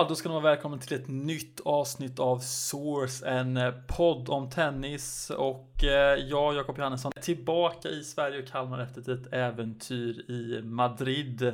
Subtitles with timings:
[0.00, 4.28] Ja, då ska ni vara välkomna till ett nytt avsnitt av Source, en eh, podd
[4.28, 5.30] om tennis.
[5.30, 10.62] Och eh, jag, Jakob Johannesson, är tillbaka i Sverige och Kalmar efter ett äventyr i
[10.62, 11.52] Madrid.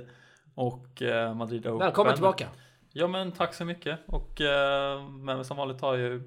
[0.55, 1.79] Och eh, Madrid Open.
[1.79, 2.49] Välkommen tillbaka!
[2.93, 3.99] Ja, men tack så mycket.
[4.07, 4.41] Och
[5.11, 6.23] med mig som vanligt har jag ju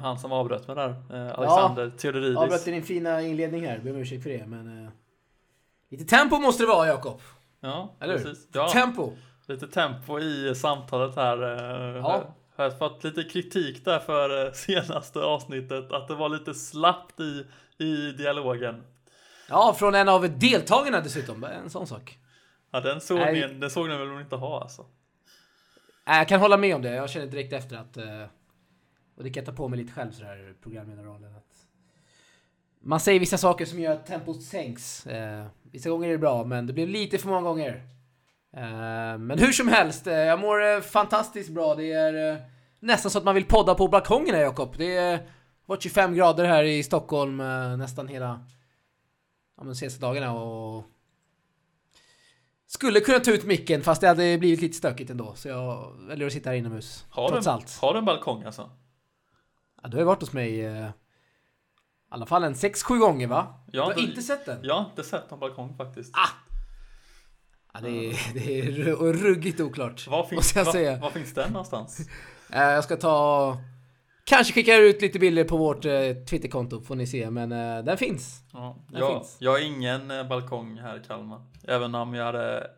[0.00, 0.94] han som avbröt mig där,
[1.34, 2.36] Alexander ja, Theodoridis.
[2.36, 4.46] Avbröt din fina inledning här, ber om ursäkt för det.
[4.46, 4.90] Men
[5.90, 7.20] lite tempo måste det vara, Jakob.
[7.60, 8.48] Ja, Eller precis.
[8.52, 8.68] Ja.
[8.68, 9.12] Tempo!
[9.48, 11.42] Lite tempo i samtalet här.
[11.42, 12.34] Eh, ja.
[12.56, 17.20] Jag har fått lite kritik där för eh, senaste avsnittet, att det var lite slappt
[17.20, 17.46] i,
[17.78, 18.82] i dialogen.
[19.48, 22.18] Ja, från en av deltagarna dessutom, en sån sak.
[22.70, 23.48] Ja, den såg, Nej.
[23.48, 24.86] ni, den såg ni väl inte ha alltså?
[26.06, 26.94] Nej, jag kan hålla med om det.
[26.94, 28.24] Jag känner direkt efter att, eh,
[29.16, 31.44] och det kan jag ta på mig lite själv sådär, programgeneralen, att
[32.80, 35.06] man säger vissa saker som gör att tempot sänks.
[35.62, 37.97] Vissa gånger är det bra, men det blir lite för många gånger.
[38.56, 41.74] Eh, men hur som helst, eh, jag mår eh, fantastiskt bra.
[41.74, 42.42] Det är
[42.80, 44.74] nästan så att man vill podda på balkongen här Jakob.
[44.78, 45.20] Det är
[45.66, 47.36] varit 25 grader här i Stockholm
[47.78, 48.46] nästan hela
[49.56, 50.84] ja, de senaste dagarna och
[52.66, 55.34] skulle kunna ta ut micken fast det hade blivit lite stökigt ändå.
[55.34, 57.06] Så jag väljer att sitta här inomhus.
[57.10, 57.78] Har trots du, allt.
[57.80, 58.70] Har du en balkong alltså?
[59.82, 60.90] Ja, du har ju varit hos mig i
[62.08, 63.64] alla fall en 6-7 gånger va?
[63.72, 64.58] Jag har du har inte sett den?
[64.62, 66.14] Jag har inte sett någon balkong faktiskt.
[66.14, 66.47] Ah!
[67.82, 70.06] Ja, det, är, det är ruggigt oklart.
[70.06, 70.96] Var finns, jag säga.
[70.96, 72.08] Var, finns den någonstans?
[72.52, 73.56] Eh, jag ska ta...
[74.24, 75.92] Kanske skickar ut lite bilder på vårt eh,
[76.30, 78.42] Twitterkonto får ni se, men uh, den finns.
[78.52, 79.36] Ja, den jag, finns.
[79.40, 81.40] jag har ingen uh, balkong här i Kalmar.
[81.64, 82.70] Även om jag hade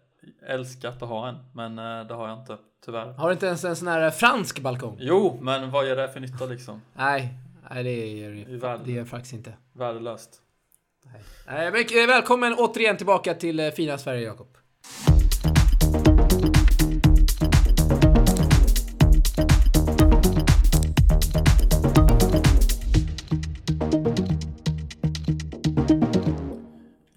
[0.47, 3.13] älskat att ha en, men uh, det har jag inte, tyvärr.
[3.13, 4.97] Har du inte ens en sån här fransk balkong?
[5.01, 6.83] Jo, men vad gör det för nytta liksom?
[6.95, 7.35] Nej,
[7.71, 9.53] nej det gör det, det gör faktiskt inte.
[9.73, 10.31] Värdelöst.
[11.05, 11.73] Nej.
[11.87, 14.57] Nej, välkommen återigen tillbaka till fina Sverige, Jakob.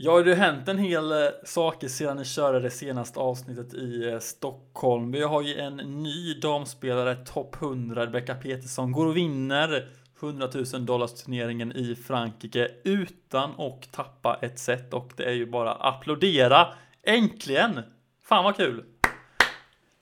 [0.05, 3.73] Ja, det har ju hänt en hel eh, saker sedan ni körde det senaste avsnittet
[3.73, 5.11] i eh, Stockholm.
[5.11, 9.89] Vi har ju en ny damspelare, topp 100, Rebecca Petersson, går och vinner
[10.21, 15.45] 100 000 dollars turneringen i Frankrike utan att tappa ett set och det är ju
[15.45, 16.67] bara applådera.
[17.05, 17.81] Äntligen!
[18.23, 18.83] Fan vad kul!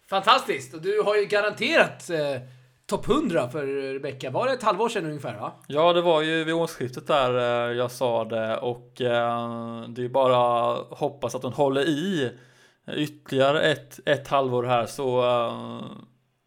[0.10, 0.74] Fantastiskt!
[0.74, 2.42] Och du har ju garanterat eh,
[2.86, 4.30] topp 100 för Rebecca.
[4.30, 5.54] Var det ett halvår sedan ungefär va?
[5.68, 7.38] Ja, det var ju vid årsskiftet där
[7.70, 12.32] eh, jag sa det och eh, det är bara hoppas att hon håller i
[12.96, 15.84] ytterligare ett, ett halvår här så, eh,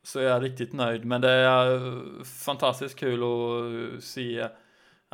[0.02, 1.04] så är jag riktigt nöjd.
[1.04, 4.48] Men det är fantastiskt kul att se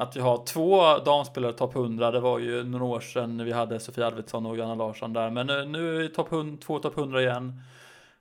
[0.00, 2.10] att vi har två damspelare topp 100.
[2.10, 5.30] Det var ju några år sedan vi hade Sofia Arvidsson och Johanna Larsson där.
[5.30, 7.62] Men nu är vi top 100, två topp 100 igen.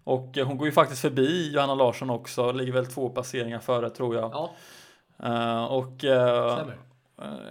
[0.03, 4.16] Och hon går ju faktiskt förbi Johanna Larsson också, ligger väl två placeringar före tror
[4.16, 4.31] jag.
[4.34, 4.51] Ja.
[5.23, 6.59] Uh, och uh,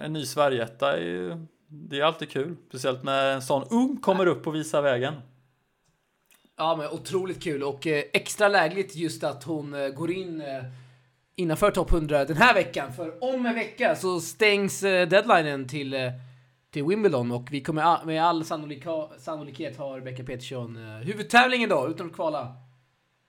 [0.02, 2.56] en ny Sverigeetta är ju, det är alltid kul.
[2.68, 5.14] Speciellt när en sån ung kommer upp och visar vägen.
[6.56, 10.64] Ja, men otroligt kul och eh, extra lägligt just att hon eh, går in eh,
[11.38, 12.92] innanför topp 100 den här veckan.
[12.92, 15.94] För om en vecka så stängs eh, deadlinen till
[16.70, 21.88] till Wimbledon och vi kommer med all sannolika, sannolikhet ha Rebecca Peterson uh, huvudtävlingen då,
[21.88, 22.56] utan att kvala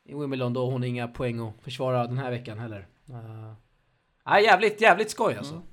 [0.05, 2.87] i Wimbledon då hon har inga poäng att försvara den här veckan heller.
[3.09, 3.53] Uh,
[4.35, 5.53] äh, jävligt, jävligt skoj alltså.
[5.53, 5.65] Mm.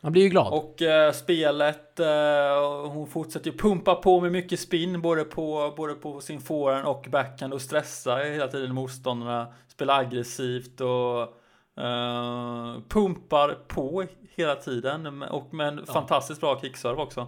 [0.00, 0.52] Man blir ju glad.
[0.52, 5.94] Och uh, spelet, uh, hon fortsätter ju pumpa på med mycket spin både på, både
[5.94, 9.52] på sin forehand och backhand och stressa hela tiden motståndarna.
[9.68, 11.38] Spelar aggressivt och
[11.78, 15.92] Uh, pumpar på hela tiden och med en ja.
[15.92, 17.26] fantastiskt bra kickserve också.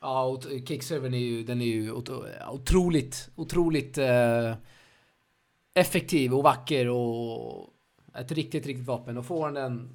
[0.00, 1.92] Ja, och kickserven är ju, den är ju
[2.50, 4.54] otroligt, otroligt uh,
[5.74, 7.70] effektiv och vacker och
[8.14, 9.18] ett riktigt, riktigt vapen.
[9.18, 9.90] Och forehanden,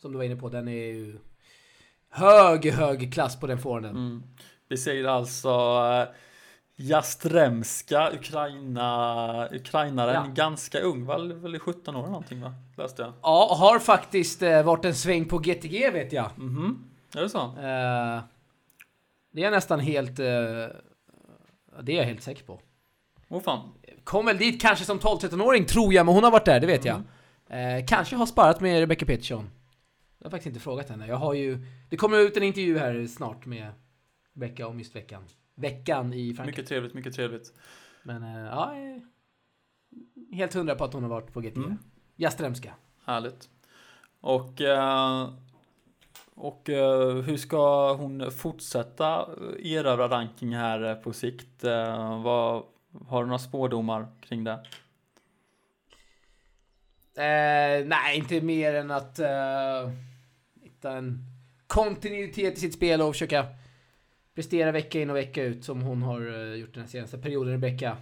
[0.00, 1.18] som du var inne på, den är ju
[2.10, 3.96] hög, hög klass på den forehanden.
[3.96, 4.22] Mm.
[4.68, 6.14] Vi säger alltså uh,
[6.76, 10.32] Jastremska, Ukraina, ukrainaren, ja.
[10.34, 12.54] ganska ung, väl, väl 17 år någonting va?
[12.80, 13.12] Läste jag.
[13.22, 16.30] Ja, har faktiskt eh, varit en sväng på GTG vet jag.
[16.38, 16.84] Mhm,
[17.14, 17.38] är det så?
[17.38, 18.20] Eh,
[19.32, 20.18] det är nästan helt...
[20.18, 20.26] Eh,
[21.82, 22.60] det är jag helt säker på.
[23.28, 23.68] Åh fan.
[24.04, 26.86] Kom väl dit kanske som 12-13-åring tror jag, men hon har varit där, det vet
[26.86, 27.02] mm.
[27.48, 27.78] jag.
[27.78, 29.50] Eh, kanske har sparat med Rebecca Peterson.
[30.18, 31.06] Jag har faktiskt inte frågat henne.
[31.06, 31.66] Jag har ju...
[31.90, 33.72] Det kommer ut en intervju här snart med
[34.34, 35.24] Rebecca om just veckan
[35.60, 36.46] veckan i Frankrike.
[36.46, 37.52] Mycket trevligt, mycket trevligt.
[38.02, 38.74] Men äh, ja,
[40.32, 41.56] helt hundra på att hon har varit på GT.
[41.56, 41.78] Mm.
[42.20, 42.74] Jastremska.
[43.04, 43.48] Härligt.
[44.20, 45.28] Och, äh,
[46.34, 49.28] och äh, hur ska hon fortsätta
[49.58, 51.64] erövra ranking här på sikt?
[52.24, 52.62] Vad,
[53.08, 54.60] har du några spårdomar kring det?
[57.14, 59.90] Eh, nej, inte mer än att eh,
[60.62, 61.24] hitta en
[61.66, 63.46] kontinuitet i sitt spel och försöka
[64.34, 67.96] prestera vecka in och vecka ut som hon har eh, gjort den senaste perioden, Rebecca.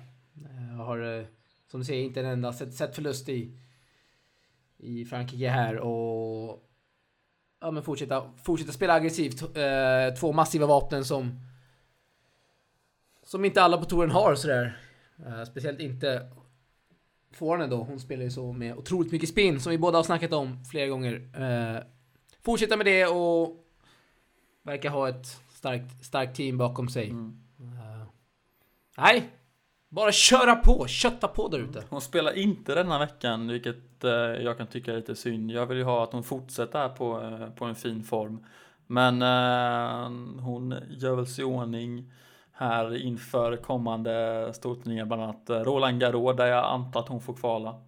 [0.45, 1.25] Eh, har, eh,
[1.71, 3.53] som du säger, inte en enda sett, sett förlust i,
[4.79, 6.65] i Frankrike här och
[7.61, 9.43] ja, men fortsätta, fortsätta spela aggressivt.
[9.43, 11.41] Eh, två massiva vapen som
[13.23, 14.79] som inte alla på touren har sådär.
[15.27, 16.31] Eh, speciellt inte
[17.33, 17.85] forehanden då.
[17.85, 20.87] Hon spelar ju så med otroligt mycket spin som vi båda har snackat om flera
[20.87, 21.31] gånger.
[21.37, 21.83] Eh,
[22.43, 23.65] fortsätta med det och
[24.63, 27.11] verkar ha ett starkt, starkt team bakom sig.
[27.11, 27.41] Mm.
[27.59, 28.07] Eh,
[28.99, 29.31] nej,
[29.89, 31.85] bara köra på, kötta på där ute.
[31.91, 35.51] Hon spelar inte denna veckan, vilket eh, jag kan tycka lite synd.
[35.51, 38.47] Jag vill ju ha att hon fortsätter på, eh, på en fin form.
[38.87, 42.13] Men eh, hon gör väl sig i ordning
[42.53, 47.35] här inför kommande storturneringar, bland annat eh, Roland Garros, där jag antar att hon får
[47.35, 47.81] kvala.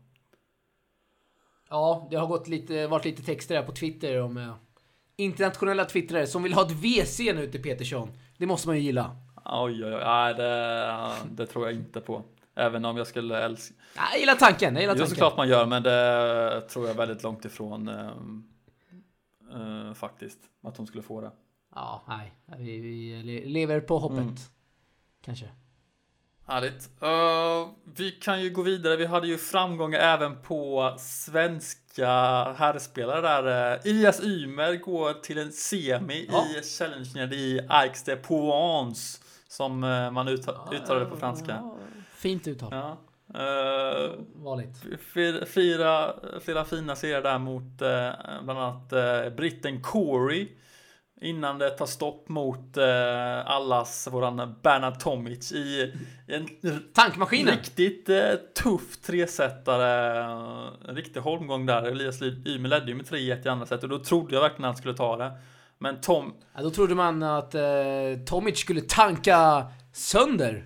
[1.71, 4.55] Ja, det har gått lite, varit lite texter här på Twitter om eh,
[5.17, 8.09] internationella twittrare som vill ha ett WC nu till Petersson.
[8.39, 9.17] Det måste man ju gilla.
[9.45, 10.97] Oj, oj, oj, nej, det,
[11.31, 12.23] det tror jag inte på.
[12.61, 13.75] Även om jag skulle älska...
[13.97, 15.11] Ja, Jag gillar tanken, jag gillar tanken.
[15.11, 18.07] såklart man gör, men det tror jag väldigt långt ifrån eh,
[19.89, 21.31] eh, faktiskt, att hon skulle få det.
[21.75, 22.33] Ja, nej.
[22.59, 24.19] Vi, vi le- lever på hoppet.
[24.19, 24.35] Mm.
[25.25, 25.49] Kanske.
[26.47, 26.91] Härligt.
[27.03, 28.97] Eh, vi kan ju gå vidare.
[28.97, 32.09] Vi hade ju framgångar även på svenska
[32.59, 33.75] herrspelare där.
[33.77, 36.45] Uh, Elias Ymer går till en semi Ja.
[36.59, 39.19] i Challengen i Aix de Provence
[39.49, 41.53] som eh, man utta- uttalade på franska.
[41.61, 41.77] Ja,
[42.23, 42.69] Fint uttal.
[42.73, 42.99] Ja.
[43.35, 44.77] Eh, Vanligt.
[45.15, 48.11] Fyra, fyra, flera fina serier där mot eh,
[48.45, 50.49] bland annat eh, britten Corey.
[51.23, 55.93] Innan det tar stopp mot eh, allas våran Bernard Tomic i,
[56.27, 56.49] en
[56.95, 57.55] Tankmaskinen.
[57.55, 58.33] riktigt eh,
[58.63, 60.23] tuff tresetare.
[60.89, 61.83] En riktig holmgång där.
[61.83, 64.69] Elias Ymer ledde ju med 3-1 i andra set och då trodde jag verkligen att
[64.75, 65.33] han skulle ta det.
[65.79, 67.55] Men Tom, Ja, då trodde man att
[68.27, 70.65] Tomic skulle tanka sönder.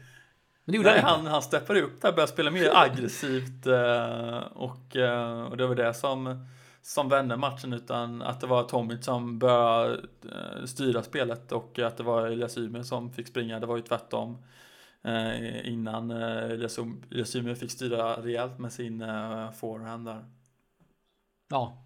[0.64, 4.96] Men det gjorde Nej, han han, steppade upp där, började spela mer aggressivt eh, och,
[4.96, 6.46] eh, och det var det som,
[6.82, 10.02] som vände matchen utan att det var Tomic som började
[10.32, 13.60] eh, styra spelet och att det var Elias Ymer som fick springa.
[13.60, 14.38] Det var ju tvärtom
[15.64, 16.78] innan Elias,
[17.36, 20.24] Ymer fick styra rejält med sin eh, forehand där.
[21.48, 21.84] Ja.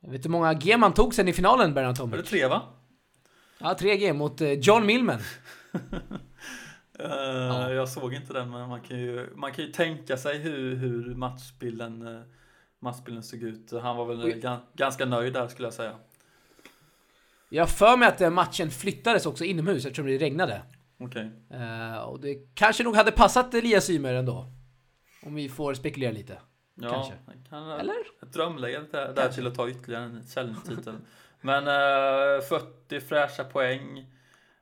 [0.00, 2.30] Jag vet hur många G man tog sen i finalen, Bernard Var det Tomic.
[2.30, 2.62] tre va?
[3.58, 5.18] Ja, 3G mot eh, John Millman.
[7.04, 10.76] Eh, Jag såg inte den men man kan ju, man kan ju tänka sig hur,
[10.76, 12.22] hur matchbilden, eh,
[12.78, 13.72] matchbilden såg ut.
[13.82, 14.40] Han var väl Oj.
[14.42, 15.94] gan- ganska nöjd där skulle jag säga.
[17.48, 20.62] Jag för mig att matchen flyttades också inomhus eftersom det regnade.
[20.98, 21.30] Okej.
[21.50, 24.46] Eh, och det kanske nog hade passat Elias Ymer ändå.
[25.22, 26.38] Om vi får spekulera lite.
[26.74, 27.14] Ja, Kanske.
[27.50, 27.94] Kan, Eller?
[28.22, 30.94] Ett drömläge där, där till att ta ytterligare en challenge-titel.
[31.40, 34.06] Men eh, 40 fräscha poäng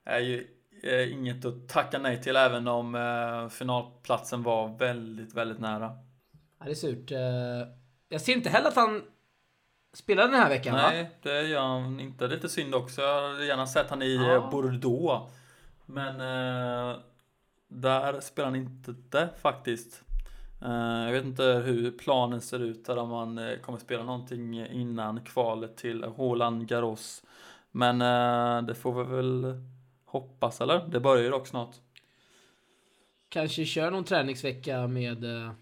[0.05, 0.47] är ju
[0.83, 5.91] eh, inget att tacka nej till även om eh, finalplatsen var väldigt, väldigt nära.
[6.59, 7.11] Ja, det är surt.
[7.13, 7.19] Eh,
[8.09, 9.03] jag ser inte heller att han
[9.93, 10.89] spelade den här veckan va?
[10.91, 12.27] Nej, det gör han inte.
[12.27, 13.03] Det är lite synd också.
[13.03, 14.35] Jag hade gärna sett han i Ja.
[14.35, 15.33] eh, Bordeaux.
[15.87, 16.97] Men eh,
[17.69, 20.03] där spelar han inte det faktiskt.
[20.65, 24.67] Eh, jag vet inte hur planen ser ut där om man eh, kommer spela någonting
[24.67, 27.23] innan kvalet till Roland Garros.
[27.71, 29.63] Men eh, det får vi väl
[30.11, 30.89] hoppas eller?
[30.89, 31.77] Det börjar ju dock snart.
[33.29, 35.25] Kanske kör någon träningsvecka med...
[35.25, 35.53] eh,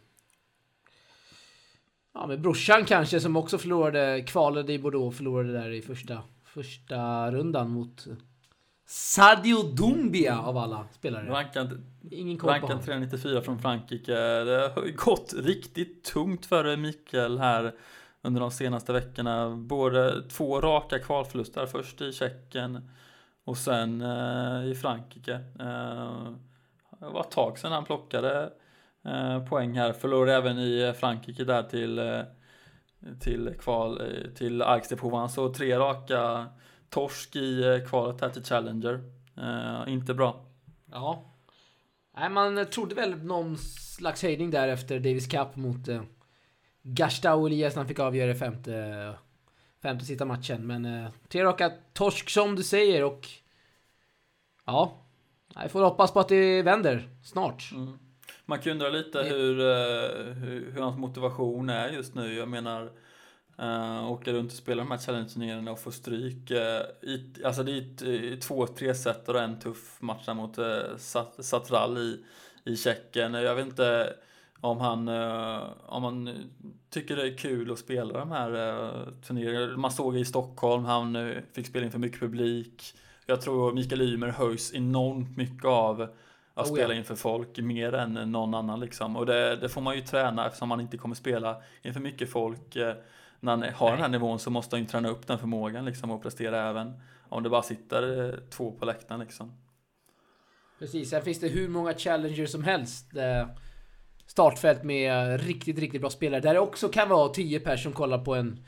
[2.15, 6.23] Ja, med brorsan kanske som också förlorade, kvalade i Bordeaux och förlorade där i första,
[6.45, 8.07] första rundan mot
[8.87, 11.31] Sadio Doumbia av alla spelare.
[11.31, 12.85] Rankad, Ingen koll rankad honom.
[12.85, 14.13] 394 från Frankrike.
[14.15, 17.75] Det har gått riktigt tungt för Mikael här
[18.23, 19.51] under de senaste veckorna.
[19.57, 22.91] Både två raka kvalförluster, först i Tjeckien
[23.47, 25.35] och sen eh, i Frankrike.
[25.61, 26.31] Eh,
[26.99, 28.53] det var ett tag sedan han plockade
[29.05, 29.93] eh, poäng här.
[29.93, 32.21] Förlorade även i eh, Frankrike där till, eh,
[33.21, 36.47] till kval, eh, till Aix de Provence och tre raka
[36.91, 39.01] torsk i eh, kvalet här till Challenger.
[39.37, 40.45] Eh, inte bra.
[40.93, 41.25] Ja.
[42.17, 46.03] Nej, man trodde väl någon slags höjning där efter Davis Cup mot eh,
[46.83, 49.15] Gastau Elias när han fick avgöra i femte,
[49.83, 50.67] femte sista matchen.
[50.67, 53.29] Men eh, tre raka torsk som du säger och...
[54.65, 55.03] Ja.
[55.55, 57.71] Jag får hoppas på att det vänder snart.
[57.73, 57.99] Mm.
[58.45, 62.35] Man kan undra lite hur, eh, hur, hur hans motivation är just nu.
[62.35, 62.91] Jag menar,
[63.63, 66.51] uh, åka runt och spela de här challenge-turneringarna och få stryk.
[66.51, 70.97] eh, i, alltså det är ett, två tre set och en tuff match mot uh,
[70.97, 72.25] Sat, Satral i,
[72.65, 73.35] i Tjeckien.
[73.35, 74.17] Jag vet inte,
[74.61, 76.51] om han, eh, om man
[76.91, 79.77] tycker det är kul att spela de här eh, turneringarna.
[79.77, 82.95] Man såg i Stockholm, han eh, fick spela inför mycket publik.
[83.27, 86.01] Jag tror Mikael Ymer höjs enormt mycket av
[86.55, 86.99] att Oh, spela ja.
[86.99, 89.17] inför folk mer än någon annan liksom.
[89.17, 92.77] Och det, det får man ju träna eftersom man inte kommer spela inför mycket folk.
[93.41, 96.11] När han har den här nivån så måste han ju träna upp den förmågan liksom
[96.11, 96.93] och prestera även
[97.29, 99.53] om det bara sitter två på läktaren liksom.
[100.79, 103.07] Precis, sen finns det hur många challengers som helst.
[104.27, 106.41] Startfält med riktigt, riktigt bra spelare.
[106.41, 108.65] Där det också kan vara 10 personer som kollar på en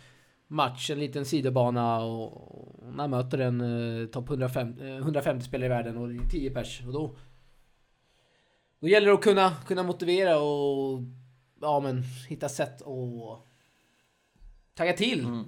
[0.47, 5.67] match, en liten sidobana och, och när möter en eh, topp 150, eh, 150 spelare
[5.67, 6.83] i världen och det är 10 pers.
[6.87, 7.17] Och då,
[8.81, 11.01] då gäller det att kunna, kunna motivera och
[11.61, 13.47] ja, men, hitta sätt att
[14.75, 15.25] tagga till.
[15.25, 15.45] Mm.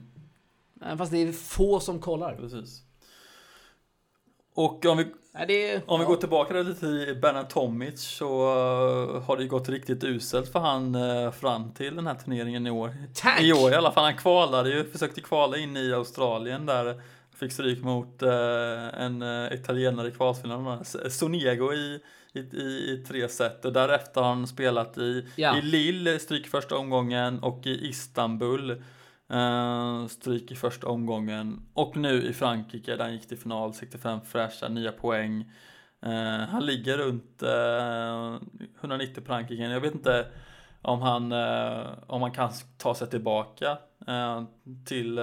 [0.83, 2.37] Även fast det är få som kollar.
[2.37, 2.85] Precis.
[4.65, 6.09] Och om vi, Nej, det om vi ja.
[6.09, 10.59] går tillbaka lite till Bernard Tomic så eh, har det ju gått riktigt uselt för
[10.59, 12.95] han eh, fram till den här turneringen i år.
[13.15, 13.41] Tack!
[13.41, 14.05] I år i alla fall.
[14.05, 17.03] Han kvalade ju, försökte kvala in i Australien där.
[17.35, 20.85] Fick stryk mot eh, en italienare i kvalfinalen.
[21.11, 22.01] Sonego i,
[22.33, 23.65] i, i, tre set.
[23.65, 25.59] Och därefter har han spelat i, Ja.
[25.59, 27.39] i Lille, stryk första omgången.
[27.39, 28.83] Och i Istanbul,
[29.31, 31.61] eh, stryk i första omgången.
[31.75, 35.51] Och nu i Frankrike där han gick till final, 65 fräscha, nya poäng.
[36.03, 38.49] Eh, han ligger runt eh,
[38.81, 39.71] 190 på rankingen.
[39.71, 40.27] Jag vet inte
[40.83, 41.33] om han,
[42.07, 43.79] om han kan ta sig tillbaka
[44.87, 45.21] till,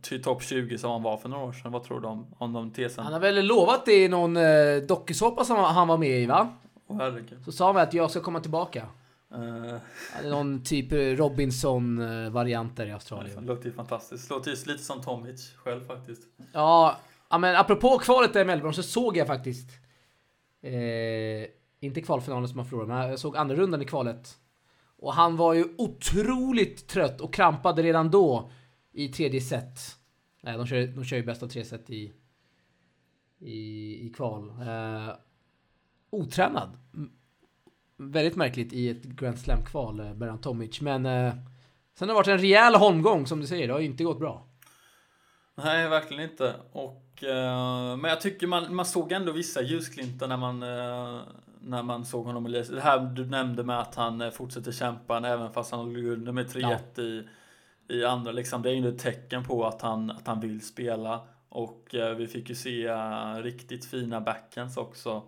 [0.00, 1.72] till topp 20 som han var för några år sedan.
[1.72, 3.04] Vad tror du om, om de tesen?
[3.04, 4.36] Han har väl lovat det i någon
[4.88, 6.48] dokusåpa som han var med i va?
[6.86, 7.44] Åh herregud.
[7.44, 8.86] Så sa han att jag ska komma tillbaka.
[9.34, 9.76] Eh,
[10.14, 13.46] Ja, det någon typ Robinson-variant där i det Australien.
[13.46, 14.30] låter ju fantastiskt.
[14.30, 16.22] Låter ju lite som Tomic själv faktiskt.
[16.52, 16.96] Ja,
[17.40, 19.70] men apropå kvalet där i Melbourne så såg jag faktiskt
[20.62, 20.72] eh,
[21.80, 24.38] inte kvalfinalen som han förlorade, men jag såg andra rundan i kvalet.
[25.00, 28.50] Och han var ju otroligt trött och krampade redan då
[28.92, 29.78] i tredje set.
[30.42, 32.12] Nej, de kör, de kör ju bäst av tre set i,
[33.38, 33.56] i,
[34.06, 34.48] i kval.
[34.48, 35.14] Eh,
[36.10, 36.68] otränad.
[38.00, 40.80] Väldigt märkligt i ett Grand Slam-kval, eh, Beran Tomic.
[40.80, 41.32] Men eh,
[41.98, 44.18] sen har det varit en rejäl holmgång som du säger, det har ju inte gått
[44.18, 44.48] bra.
[45.54, 46.54] Nej, verkligen inte.
[46.72, 51.20] Och, eh, men jag tycker man, man såg ändå vissa ljusglimtar när man, eh,
[51.60, 55.28] när man såg honom i Det här du nämnde med att han eh, fortsätter kämpa
[55.28, 57.28] även fast han låg under med 3-1 i,
[57.88, 58.32] i andra.
[58.32, 61.20] Liksom, det är ju ett tecken på att han, att han vill spela.
[61.48, 65.22] Och eh, vi fick ju se eh, riktigt fina backhands också.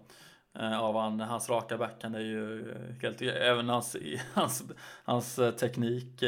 [0.58, 3.22] Eh, Av han, hans raka backhand är ju eh, helt...
[3.22, 3.96] Även hans,
[4.34, 4.62] hans,
[5.04, 6.20] hans eh, teknik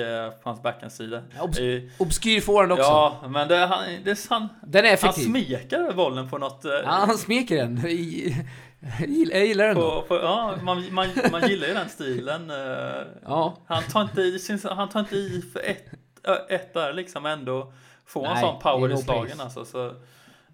[0.43, 1.23] på hans backhandsida.
[1.37, 2.83] Ja, obs- ju- Obskyr forehand också.
[2.83, 5.23] Ja, men det, han, det han, Den är han effektiv.
[5.25, 6.61] smeker bollen på något...
[6.65, 7.77] Ja, han smeker den.
[8.99, 12.53] Jag gillar- den på, på, ja, man, man, man gillar ju den stilen.
[13.25, 13.57] Ja.
[13.67, 14.39] Han tar inte i,
[14.71, 15.87] han tar inte i för ett,
[16.49, 17.73] ett där liksom ändå.
[18.07, 19.65] Får en Nej, sån power i slagen alltså.
[19.65, 19.95] Så,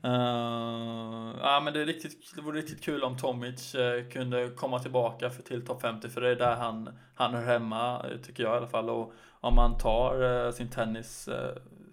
[0.04, 4.78] Uh, ja, men det, är riktigt, det vore riktigt kul om Tomic uh, kunde komma
[4.78, 8.42] tillbaka för, till topp 50 för det är där han, han hör hemma eh, tycker
[8.42, 8.90] jag i alla fall.
[8.90, 11.28] Och om man tar uh, sin tennis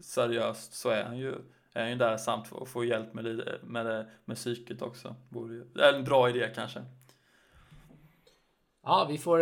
[0.01, 1.35] seriöst så är han ju
[1.73, 5.15] är han ju där samt att få hjälp med, det- med, det- med psyket också.
[5.29, 6.79] Vore ju- Det är en bra idé kanske.
[8.83, 9.39] Ja, vi får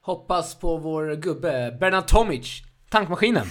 [0.00, 2.62] hoppas på vår gubbe Bernard Tomic.
[2.90, 3.46] Tankmaskinen.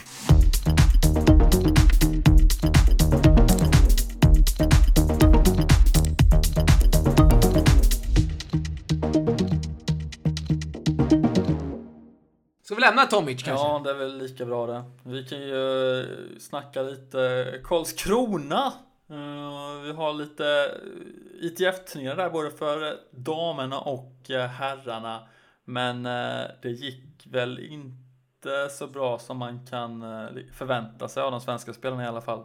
[12.86, 13.68] Lämna Tomic kanske?
[13.68, 14.84] Ja, det är väl lika bra det.
[15.04, 16.08] Vi kan ju eh,
[16.39, 18.74] snacka lite Karlskrona.
[19.10, 25.27] Eh, vi har lite eh, ITF-turneringar där både för damerna och herrarna.
[25.65, 26.04] Men
[26.62, 30.01] det gick väl inte så bra som man kan
[30.54, 32.44] förvänta sig av de svenska spelarna i alla fall.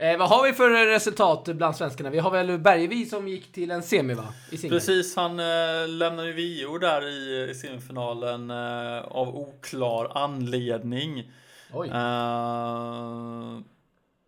[0.00, 2.10] Eh, vad har vi för resultat bland svenskarna?
[2.10, 4.34] Vi har väl Bergevi som gick till en semi va?
[4.50, 11.32] Precis, han eh, lämnade ju VO där i, i semifinalen eh, av oklar anledning.
[11.72, 11.88] Oj.
[11.88, 13.58] Eh,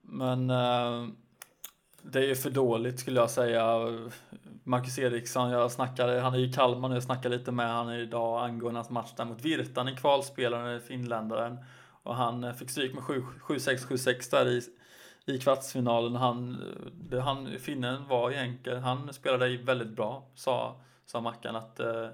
[0.02, 1.08] men eh,
[2.02, 3.78] det är ju för dåligt skulle jag säga.
[4.64, 8.44] Marcus Eriksson, jag snackade, han är i Kalmar nu, jag snackade lite med han idag
[8.44, 11.58] angående hans match där mot Virtanen, kvalspelaren, finländaren.
[12.02, 14.62] Och han eh, fick stryk med 7-6, 7-6 där i,
[15.26, 16.14] i kvartsfinalen.
[16.16, 16.58] Han,
[16.94, 22.08] det, han, finnen var egentligen, han spelade väldigt bra, sa, sa Mackan att eh,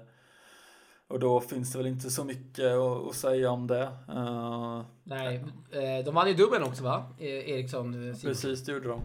[1.09, 2.65] och då finns det väl inte så mycket
[3.09, 3.89] att, säga om det.
[4.09, 7.05] Eh, Nej, eh, de vann ju dubbeln också va?
[7.19, 8.09] Eh, Eriksson.
[8.09, 8.15] eh.
[8.21, 9.01] Precis, det gjorde de.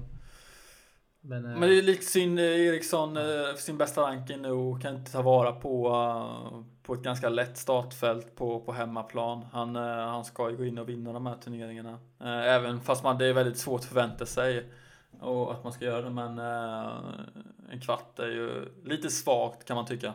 [1.26, 4.83] Men, eh, Men det är lite synd, eh, Eriksson eh, sin bästa ranking nu och
[4.83, 9.45] kan inte ta vara på, eh, på ett ganska lätt startfält på, på hemmaplan.
[9.52, 11.99] Han, eh, han ska ju gå in och vinna de här turneringarna.
[12.21, 14.71] Eh, Även fast man, det är väldigt svårt att förvänta sig
[15.21, 16.11] och att man ska göra det.
[16.11, 16.93] Men eh,
[17.71, 20.14] en kvart är ju lite svagt kan man tycka.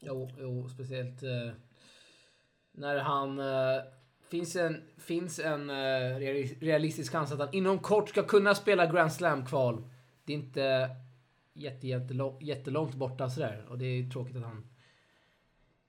[0.00, 1.54] Jo, jo speciellt eh,
[2.72, 3.40] när han...
[4.32, 6.18] Finns en, finns en uh,
[6.60, 9.88] realistisk chans att han inom kort ska kunna spela Grand Slam-kval.
[10.24, 10.90] Det är inte
[11.52, 13.66] jätte, jättelång, jättelångt borta sådär.
[13.68, 14.68] Och det är tråkigt att han...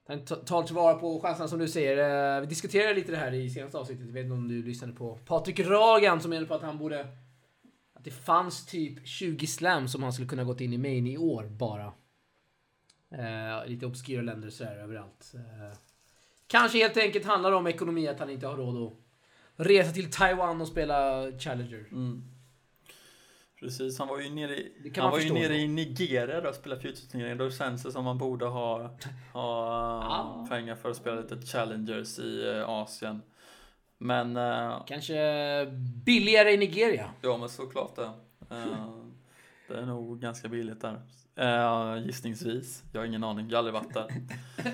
[0.06, 2.36] Han tar tillvara på chanserna som du säger.
[2.36, 4.06] Uh, vi diskuterade lite det här i senaste avsnittet.
[4.06, 7.00] Jag vet inte om du lyssnade på Patrik Ragan som menade på att han borde...
[7.94, 11.18] Att det fanns typ 20 slam som han skulle kunna gått in i main i
[11.18, 11.92] år bara.
[13.12, 15.32] Uh, lite obskyra länder sådär överallt.
[15.34, 15.76] Uh,
[16.46, 20.60] kanske helt enkelt handlar om ekonomi, att han inte har råd att resa till Taiwan
[20.60, 21.86] och spela Challenger.
[21.92, 22.22] Mm.
[23.60, 26.54] Precis, han var ju nere, Det i, han var ju nere i Nigeria då och
[26.54, 27.38] spelade Future-turneringen.
[27.38, 28.96] Då känns det som man borde ha, ha
[29.32, 30.46] Ja.
[30.48, 33.22] pengar för att spela lite Challengers i eh, Asien.
[33.98, 35.14] Men eh, Kanske
[36.04, 37.10] billigare i Nigeria.
[37.20, 38.10] Ja, men såklart det.
[38.50, 38.94] Eh,
[39.68, 41.00] det är nog ganska billigt där.
[42.06, 42.82] Gissningsvis.
[42.92, 44.08] Jag har ingen aning, jag har aldrig varit där.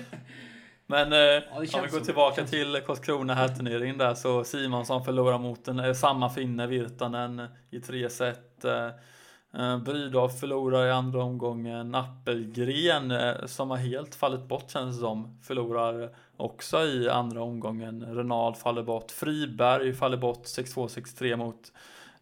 [0.91, 5.67] Men uh, om vi går tillbaka till Karlskrona här turneringen där så Simonsson förlorar mot
[5.67, 8.65] en, eh, samma finne Virtanen i tre set.
[8.65, 11.95] Uh, Brydal förlorar i andra omgången.
[11.95, 18.15] Appelgren eh, som har helt fallit bort känns det som förlorar också i andra omgången.
[18.15, 19.11] Renald faller bort.
[19.11, 21.71] Friberg faller bort 6-2, 6-3 mot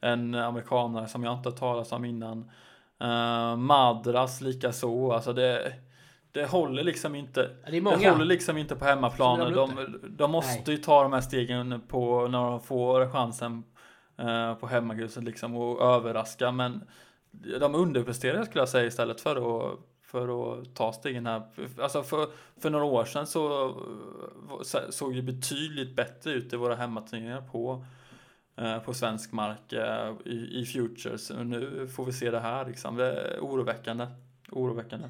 [0.02, 2.52] en amerikanare som jag inte har talat om innan.
[3.04, 5.12] Uh, Madras likaså.
[5.12, 5.74] Alltså det,
[6.32, 7.50] det håller liksom inte.
[7.72, 9.40] Det Det håller liksom inte på hemmaplan.
[9.54, 13.64] De, de måste ju ta de här stegen på när de får chansen
[14.18, 16.52] eh, på hemmagruset liksom och överraska.
[16.52, 16.82] Men
[17.60, 19.36] de underpresterar skulle jag säga istället för
[19.72, 21.42] att, för att ta stegen här.
[21.82, 22.28] Alltså för,
[22.62, 23.74] för några år sedan så
[24.64, 27.86] så- såg det betydligt bättre ut i våra hemmaturneringar på
[28.58, 31.30] eh, på svensk mark eh, i, i Futures.
[31.30, 32.96] Och nu får vi se det här liksom.
[32.96, 34.08] Det är oroväckande.
[34.52, 35.08] Oroväckande.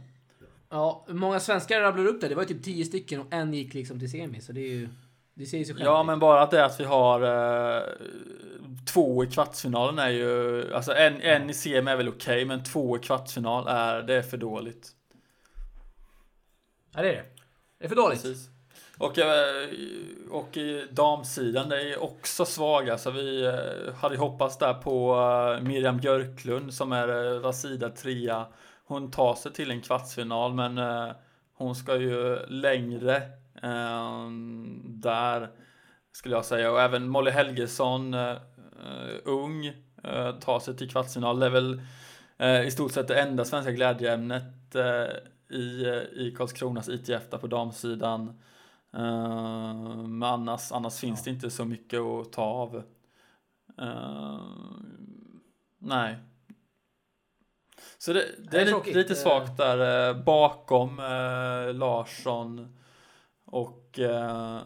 [0.70, 2.28] Ja, många svenskar rabblar upp det?
[2.28, 4.42] Det var ju typ 10 stycken och en gick liksom till semi.
[4.42, 4.90] Så det är ju...
[5.34, 5.86] Det säger sig självt.
[5.86, 7.84] Ja, men bara att det är att vi har eh,
[8.94, 12.98] två i kvartsfinalen är ju, alltså en, en i semi är väl okej, men två
[12.98, 14.88] i kvartsfinal är, det är för dåligt.
[16.96, 17.26] Ja, det är det.
[17.80, 18.22] Det är för dåligt.
[18.22, 18.50] Precis.
[18.98, 19.70] Och, eh,
[20.32, 25.64] och i damsidan, det är också svaga, så vi eh, hade hoppats där på eh,
[25.64, 28.46] Miriam Björklund som är Rasida trea.
[28.90, 31.12] Hon tar sig till en kvartsfinal, men eh,
[31.54, 33.16] hon ska ju längre
[33.64, 34.30] eh,
[34.84, 35.50] där
[36.12, 36.72] skulle jag säga.
[36.72, 39.74] Och även Molly Helgesson, eh, eh, ung,
[40.42, 41.40] tar sig till kvartsfinal.
[41.40, 41.82] Det är väl
[42.66, 44.76] i stort sett det enda svenska glädjeämnet
[45.50, 48.40] i, i Karlskronas ITF där på damsidan.
[48.94, 52.84] Eh, men annars, annars finns det inte så mycket att ta av.
[53.78, 54.40] Eh,
[55.78, 56.16] nej.
[57.98, 62.78] Så det, det är är lite, lite svagt där eh, bakom eh, Larsson
[63.46, 64.58] och, eh,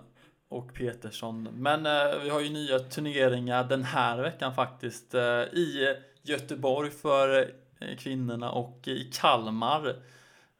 [0.50, 1.44] och Petersson.
[1.52, 7.40] Men eh, vi har ju nya turneringar den här veckan faktiskt eh, i Göteborg för
[7.80, 9.88] eh, kvinnorna och i Kalmar.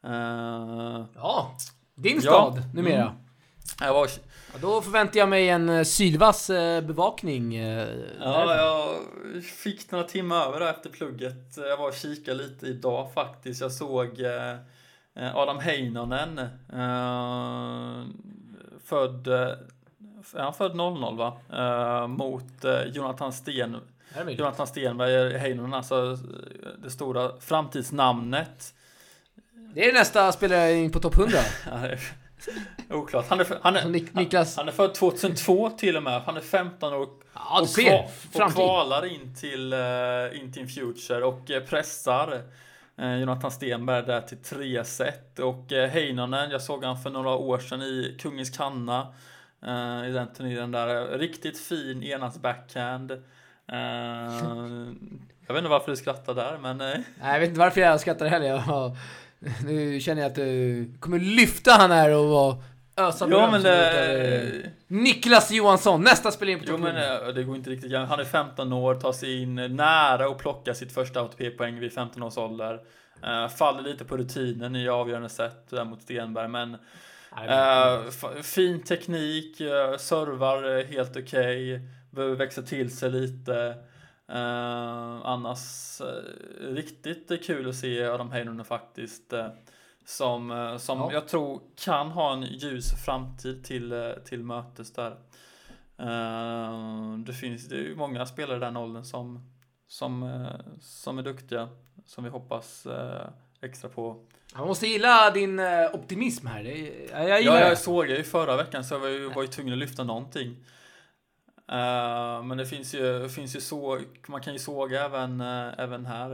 [0.04, 1.56] Eh, Ja,
[1.94, 2.20] din Ja.
[2.20, 3.02] stad numera.
[3.02, 3.14] Mm.
[3.80, 4.08] Jag var,
[4.54, 7.56] Ja, då förväntar jag mig en eh, sylvass eh, bevakning.
[7.56, 7.88] Eh,
[8.20, 11.56] ja, jag fick några timmar över där efter plugget.
[11.56, 13.60] Jag var och kikade lite idag faktiskt.
[13.60, 14.22] Jag såg
[15.34, 16.40] Adam Heinonen.
[18.84, 19.58] Född, är
[20.38, 22.06] han född 00 va?
[22.08, 23.76] Mot Jonathan Sten.
[24.28, 26.18] Jonathan Stenberg, Heinonen, alltså
[26.82, 28.74] det stora framtidsnamnet.
[29.74, 31.38] Det är nästa spelare in på topp 100.
[32.90, 33.26] Oklart.
[33.28, 36.22] Han är, för- han, är, Nik- Niklas- han är född 2002 till och med.
[36.22, 37.82] Han är 15 år Ja, och, ser.
[38.32, 42.42] kva- och kvalar in till, uh, in till Future och eh, pressar
[42.98, 45.38] eh, Jonathan Stenberg där till tre set.
[45.38, 49.14] Och uh, Heinonen, jag såg han för några år sedan i Kungens Kanna.
[50.06, 51.18] I den turneringen där.
[51.18, 53.10] Riktigt fin enans backhand.
[55.46, 58.26] Jag vet inte varför du skrattar där men Nej, jag vet inte varför jag skrattar
[58.26, 58.46] heller.
[58.46, 58.96] Jag,
[59.66, 62.56] nu känner jag att du kommer lyfta han här och vara
[62.96, 64.40] ösa Ja beröm men det...
[64.64, 67.28] eh, Niklas Johansson, nästa spelare in på Jo men 100.
[67.28, 67.92] eh, det går inte riktigt.
[67.92, 72.22] Han är 15 år, tar sig in nära och plocka sitt första ATP-poäng vid 15
[72.22, 72.80] års ålder.
[73.22, 76.74] Eh, faller lite på rutinen i avgörande sätt där mot Stenberg men
[77.48, 81.80] eh, f- fin teknik, uh, servar eh, helt okej,
[82.10, 83.74] behöver växa till sig lite.
[84.34, 86.06] Uh, annars uh,
[86.74, 89.32] riktigt kul att se Adam Heinonen faktiskt.
[89.32, 89.46] Uh,
[90.06, 91.12] som som ja.
[91.12, 95.16] jag tror kan ha en ljus framtid till, till mötes där.
[97.26, 99.50] det finns det är ju många spelare i den åldern som,
[99.88, 100.46] som,
[100.80, 101.68] som är duktiga.
[102.06, 102.86] Som vi hoppas
[103.60, 104.24] extra på.
[104.54, 105.60] Man måste gilla din
[105.92, 106.64] optimism här.
[106.64, 109.48] Jag, jag ja, jag såg det ju förra veckan så jag var ju, var ju
[109.48, 110.56] tvungen att lyfta någonting.
[111.72, 116.06] Uh, men det finns ju, finns ju så, man kan ju såga även, uh, även
[116.06, 116.30] här.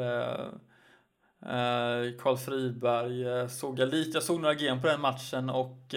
[1.43, 5.95] Uh, Karl Friberg såg jag lite, jag såg några gem på den matchen och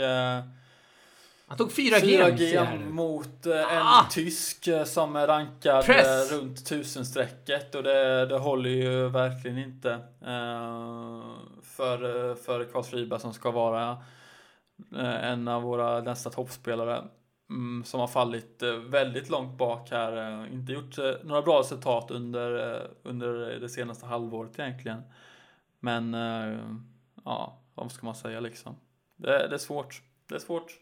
[1.47, 4.07] han tog fyra, fyra gem mot en ah!
[4.11, 6.31] tysk som är rankad Press.
[6.31, 9.99] runt tusenstrecket och det, det håller ju verkligen inte
[11.63, 13.97] för, för Karl Friberg som ska vara
[15.21, 17.03] en av våra nästa toppspelare.
[17.49, 20.43] Mm, som har fallit eh, väldigt långt bak här.
[20.43, 25.01] Eh, inte gjort eh, några bra resultat under, under det senaste halvåret egentligen.
[25.79, 26.13] Men
[27.25, 28.75] ja, vad ska man säga liksom?
[29.15, 30.01] Det, det är svårt.
[30.27, 30.79] Det är svårt.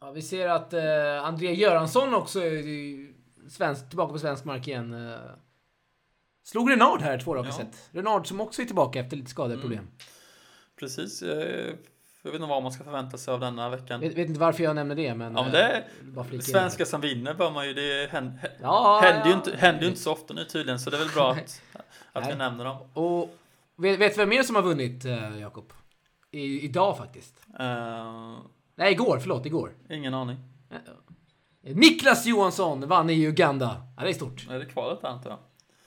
[0.00, 3.12] Ja, vi ser att eh, André Göransson också är
[3.48, 5.10] svensk, tillbaka på svensk mark igen.
[5.10, 5.18] Eh,
[6.42, 7.54] slog Renard här två raka ja.
[7.54, 7.90] set.
[7.92, 9.78] Renard som också är tillbaka efter lite skadeproblem.
[9.78, 9.92] Mm.
[10.76, 11.22] Precis.
[12.26, 14.02] Jag vet inte vad man ska förvänta sig av denna veckan.
[14.02, 15.34] Jag vet inte varför jag nämner det, men...
[15.34, 15.84] Ja, men det är,
[16.32, 17.74] eh, svenska som vinner bör man ju...
[17.74, 20.90] Det händer, ja, händer, ja, ju inte, händer ju inte så ofta nu tydligen, så
[20.90, 21.62] det är väl bra att,
[22.12, 22.76] att vi nämner dem.
[22.92, 23.30] Och
[23.76, 25.72] vet, vet du vem mer som har vunnit, uh, Jakob?
[26.30, 27.34] I, idag faktiskt.
[27.60, 28.38] Uh,
[28.74, 29.18] Nej, igår.
[29.20, 29.72] Förlåt, igår.
[29.90, 30.36] Ingen aning.
[31.60, 33.82] Niklas Johansson vann i Uganda.
[33.96, 34.46] Ja, det är stort.
[34.50, 35.38] Är det kvalet där, antar jag?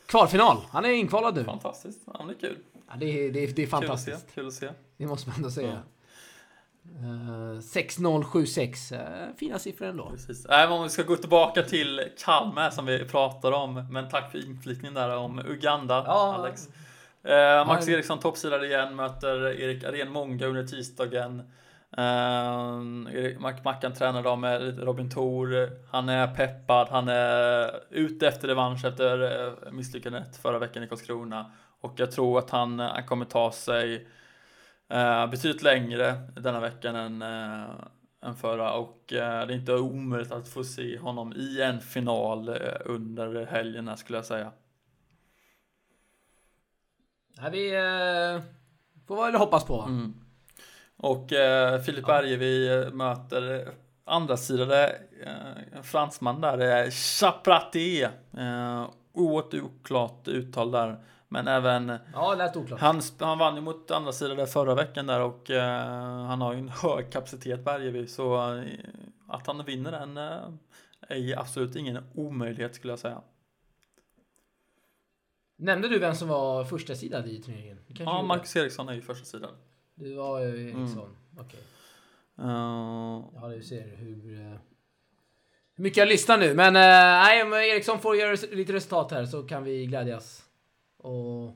[0.05, 0.57] Kvalfinal.
[0.69, 1.43] Han är inkvalad nu.
[1.43, 2.01] Fantastiskt.
[2.05, 2.57] Ja, det är kul.
[2.87, 4.27] Ja, det, är, det, är, det är fantastiskt.
[4.33, 4.59] Kul att se.
[4.65, 4.83] Kul att se.
[4.97, 5.69] Det måste man ändå säga.
[5.69, 5.98] Ja.
[7.03, 8.93] Uh, 6-0-7-6.
[8.93, 10.09] Uh, fina siffror ändå.
[10.09, 10.45] Precis.
[10.45, 13.87] Äh, om vi ska gå tillbaka till Kalmar som vi pratade om.
[13.91, 16.35] Men tack för inflikningen där om Uganda, ja.
[16.35, 16.67] Alex.
[17.27, 17.93] Uh, Max ja.
[17.93, 21.41] Eriksson toppsidare igen, möter Erik Arén Många under tisdagen.
[21.97, 25.69] Uh, Mackan tränar då med Robin Thor.
[25.91, 31.51] Han är peppad, han är ute efter revansch efter misslyckandet förra veckan i Karlskrona.
[31.81, 34.07] Och jag tror att han, han kommer ta sig
[34.93, 37.85] Uh, betydligt längre denna veckan än, uh,
[38.21, 42.57] än förra och uh, det är inte omöjligt att få se honom i en final
[42.85, 44.51] under helgen här skulle jag säga.
[47.37, 47.71] Ja, vi
[49.07, 49.81] får väl hoppas på.
[49.81, 50.13] Mm.
[50.97, 51.29] Och
[51.85, 53.73] Filip Bergevi möter
[54.09, 58.05] andra sidade uh, fransman där, Chapraté.
[58.37, 61.03] Uh, oerhört oklart uttal där.
[61.31, 61.93] Men även...
[62.13, 62.79] Ja, lät oklart.
[62.79, 66.53] Han, han vann ju mot andra sidan där förra veckan där och eh, han har
[66.53, 68.63] ju en hög kapacitet Bergevi så eh,
[69.27, 70.43] att han vinner den eh,
[71.09, 73.21] är absolut ingen omöjlighet skulle jag säga.
[75.57, 77.77] Nämnde du vem som var första sidan i turneringen?
[77.87, 79.51] Ja, Marcus Eriksson är ju första sidan.
[79.95, 81.15] Du var ju Eriksson, mm.
[81.37, 81.59] okej.
[82.35, 82.47] Okay.
[82.47, 83.23] Uh...
[83.35, 84.39] Ja, du ser hur...
[84.39, 84.55] Uh...
[85.75, 89.25] Hur mycket jag lyssnar nu, men uh, nej, om Eriksson får göra lite resultat här
[89.25, 90.48] så kan vi glädjas.
[91.01, 91.55] Och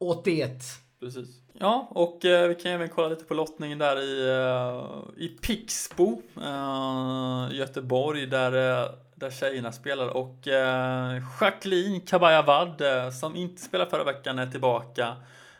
[0.00, 0.62] 81.
[1.00, 1.28] Precis.
[1.52, 6.22] Ja, och eh, vi kan även kolla lite på lottningen där i, eh, i Pixbo,
[6.42, 10.08] eh, Göteborg, där, eh, där tjejerna spelar.
[10.08, 15.16] Och eh, Jacqueline Kabayavad, eh, som inte spelade förra veckan, är tillbaka.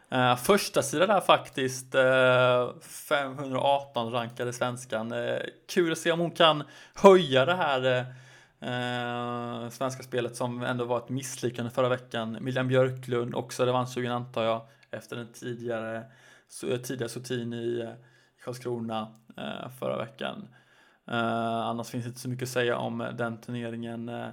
[0.09, 5.13] Eh, första sidan där faktiskt, eh, 518 rankade svenskan.
[5.13, 8.07] Eh, kul att se om hon kan höja det här
[8.65, 12.39] eh, Eh, svenska spelet som ändå var ett misslyckande förra veckan.
[12.41, 16.03] Milian Björklund också revanschsugen antar jag efter den tidigare,
[16.83, 20.49] tidigare Sotin i, eh, i Karlskrona eh, förra veckan.
[21.09, 24.09] Eh, annars finns det inte så mycket att säga om den turneringen.
[24.09, 24.29] Eh.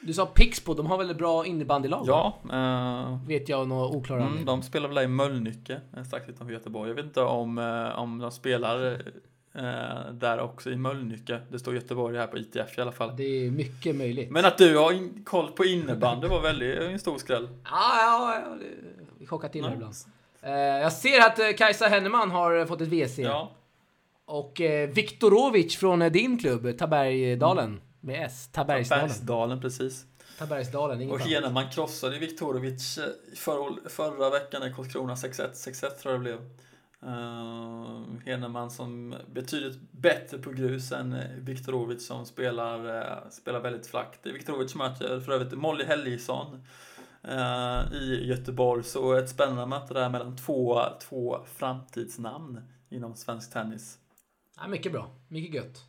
[0.00, 2.04] Du sa Pixbo, de har väl bra innebandylag?
[2.06, 2.38] Ja.
[2.52, 6.90] Eh, vet jag några oklara mm, De spelar väl i Mölnlycke, strax utanför Göteborg.
[6.90, 7.58] Jag vet inte om,
[7.96, 9.02] om de spelar
[9.54, 11.40] Eh, där också i Mölnlycke.
[11.50, 13.16] Det står Göteborg här på ITF i alla fall.
[13.16, 14.30] Det är mycket möjligt.
[14.30, 17.48] Men att du har in, koll på innebandy var väldigt en stor skräll.
[17.64, 18.56] Ja, ja, ja.
[19.18, 19.74] Det chockar till mm.
[19.74, 19.94] ibland.
[20.40, 23.18] Eh, jag ser att eh, Kajsa Henneman har fått ett WC.
[23.18, 23.52] Ja.
[24.24, 27.64] Och eh, Viktorovic från eh, din klubb, Tabergdalen.
[27.64, 27.80] Mm.
[28.00, 28.48] Med S.
[28.52, 29.08] Tabergsdalen.
[29.08, 30.04] Tabergsdalen, precis.
[30.38, 33.04] Tabergsdalen, inget Och Heneman krossade Viktorovic eh,
[33.36, 35.52] för, förra veckan i Karlskrona 6-1.
[35.52, 36.38] 6-1 tror jag det blev.
[37.06, 43.86] Uh, Heneman som betydligt bättre på grus än eh, Viktorovic som spelar, uh, spelar väldigt
[43.86, 44.26] flackt.
[44.26, 46.66] Viktorovic möter för övrigt Molly Helgesson
[47.28, 53.98] uh, i Göteborg, så ett spännande möte där mellan två, två framtidsnamn inom svensk tennis.
[54.56, 55.84] Ja, mycket bra, mycket gött.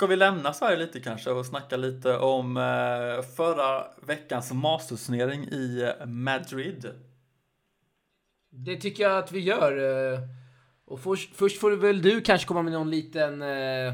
[0.00, 5.92] Ska vi lämna Sverige lite kanske och snacka lite om eh, förra veckans masterturnering i
[6.06, 6.90] Madrid?
[8.50, 10.12] Det tycker jag att vi gör.
[10.12, 10.20] eh,
[10.84, 13.42] Och först, först får väl du kanske komma med någon liten...
[13.42, 13.92] eh,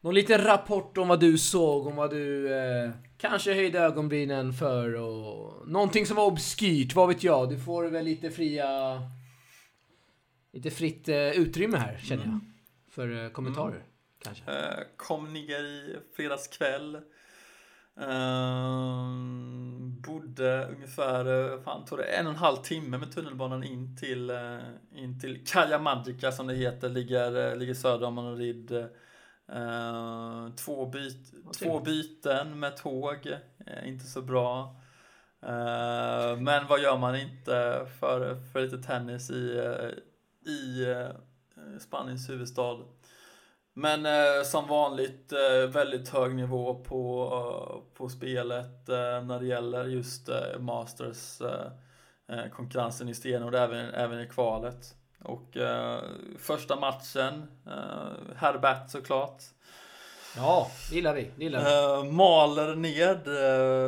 [0.00, 4.94] Någon liten rapport om vad du såg, om vad du eh, kanske höjde ögonbrynen för
[4.94, 7.50] och någonting som var obskyrt, vad vet jag.
[7.50, 9.00] Du får väl lite fria...
[10.52, 12.40] Lite fritt eh, utrymme här, känner jag.
[12.90, 13.82] För eh, kommentarer,
[14.22, 14.52] kanske.
[14.52, 17.00] Eh, kom ner i fredags kväll.
[18.00, 19.48] Ehm,
[20.00, 24.30] bodde ungefär, eh, fan tog det en och en halv timme med tunnelbanan in till,
[24.30, 24.58] eh,
[24.94, 28.72] in till Kaja Magica som det heter, ligger, eh, ligger söder om Madrid.
[29.52, 33.26] Eh, två, byt, två byten med tåg,
[33.66, 34.76] eh, inte så bra.
[35.42, 39.90] Eh, men vad gör man inte för, för lite tennis i, eh,
[40.52, 42.78] i eh, Spaniens huvudstad?
[43.78, 49.46] Men eh, som vanligt eh, väldigt hög nivå på, eh, på spelet eh, när det
[49.46, 54.94] gäller just eh, Masters eh, konkurrensen i stenhård även, även i kvalet.
[55.22, 55.56] Och
[56.38, 59.42] första matchen, eh, Herbert såklart,
[60.36, 61.30] Ja, det gillar vi.
[61.36, 62.10] Det gillar vi.
[62.10, 63.28] maler ned,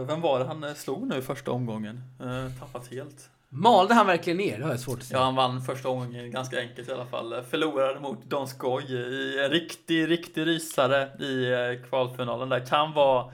[0.06, 2.00] vem var det han slog nu första omgången?
[2.60, 3.30] Tappat helt.
[3.52, 4.58] Malde han verkligen ner?
[4.58, 5.18] Det har jag svårt att säga.
[5.18, 7.42] Ja, han vann första omgången ganska enkelt i alla fall.
[7.50, 12.48] Förlorade mot Don Skoj i en riktig, riktig rysare i eh, kvalfinalen.
[12.48, 13.24] där kan vara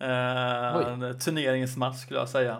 [0.00, 2.58] eh, en turneringens match skulle jag säga.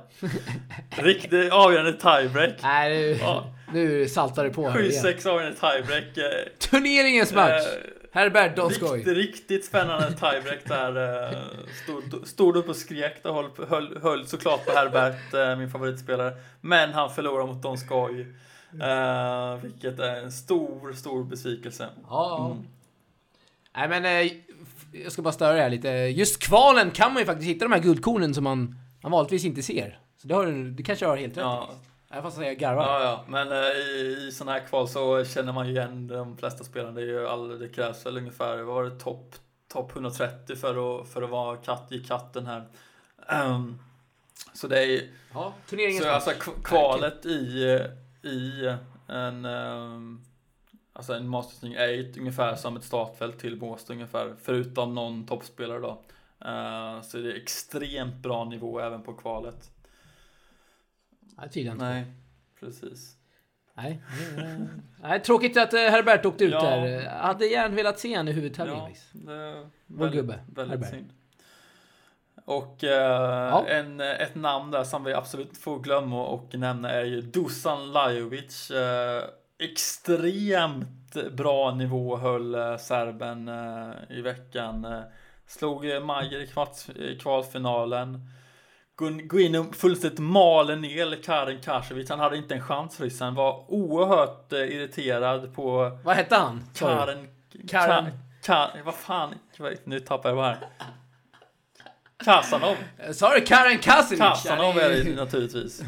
[0.90, 2.52] Riktigt avgörande tiebreak.
[2.62, 3.44] Nej, nu, Ja.
[3.72, 5.04] nu saltar det på här igen.
[5.04, 6.16] 7-6 avgörande tiebreak.
[6.18, 7.50] Eh, Turneringens match!
[7.50, 8.98] eh, Herbert Donskoj.
[8.98, 11.22] Riktigt, riktigt spännande tiebreak där.
[11.32, 11.38] eh,
[11.82, 16.32] Stod, stod upp och skrek och höll, höll, höll såklart på Herbert, eh, min favoritspelare.
[16.60, 18.20] Men han förlorade mot Don Skoj.
[18.82, 21.88] Eh, vilket är en stor, stor besvikelse.
[22.08, 22.50] Ja.
[22.52, 22.66] Mm.
[23.76, 24.30] Nej men,
[25.04, 25.88] jag ska bara störa här lite.
[25.88, 29.62] Just kvalen kan man ju faktiskt hitta de här guldkornen som man, man vanligtvis inte
[29.62, 29.98] ser.
[30.16, 30.46] Så det, har,
[30.76, 31.76] det kanske jag har helt rätt Ja, i.
[32.14, 32.84] Även fast jag garvar.
[32.84, 33.24] ja, ja.
[33.28, 36.92] men eh, i, i sådana här kval så känner man ju igen de flesta spelarna.
[36.92, 39.34] Det, är ju all, det krävs väl ungefär, vad var det, topp
[39.68, 42.68] top 130 för att, för att vara katt i katten här.
[43.28, 43.78] Ehm,
[44.52, 46.30] så det är Ja, turneringens Så alltså
[46.64, 47.80] kvalet i,
[48.22, 48.76] i
[49.08, 50.24] en, ehm,
[50.92, 56.02] alltså en är ju ungefär som ett startfält till Båstad ungefär, förutom någon toppspelare då.
[56.44, 59.70] Eh, så det är extremt bra nivå även på kvalet.
[61.38, 61.84] Nej, tydligen inte.
[61.84, 62.04] Nej,
[62.60, 63.16] precis.
[63.76, 64.00] Nej.
[64.36, 64.56] Nej,
[65.02, 66.62] Nej, tråkigt att eh, Herbert åkte ut Ja.
[66.62, 66.86] där.
[66.86, 68.92] Jag hade gärna velat se honom i huvudtävlingen.
[69.26, 70.90] Ja, Vår gubbe, väldigt Herbert.
[70.90, 71.10] synd.
[72.44, 73.64] Och eh, Ja.
[73.68, 77.92] en, ett namn där som vi absolut inte får glömma och nämna är ju Dusan
[77.92, 78.70] Lajovic.
[78.70, 79.24] Eh,
[79.58, 84.84] extremt bra nivå höll eh, serben eh, i veckan.
[84.84, 85.00] Eh,
[85.46, 88.20] slog eh, Majer i, kvart, i kvalfinalen.
[89.26, 92.10] Gå in och fullständigt maler ner Karin Kasevic.
[92.10, 93.34] Han hade inte en chans ryssen.
[93.34, 96.62] Var oerhört eh, irriterad på Vad hette han?
[96.72, 96.94] sa du?
[97.06, 97.28] Karen...
[97.68, 98.10] Karen-
[98.42, 99.34] Ka, Ka, vad fan?
[99.84, 100.58] Nu tappar jag bara här.
[102.24, 102.76] Kasanov.
[103.12, 104.20] Sa du Karen Kasinic?
[104.20, 105.82] Kasanov är det det naturligtvis.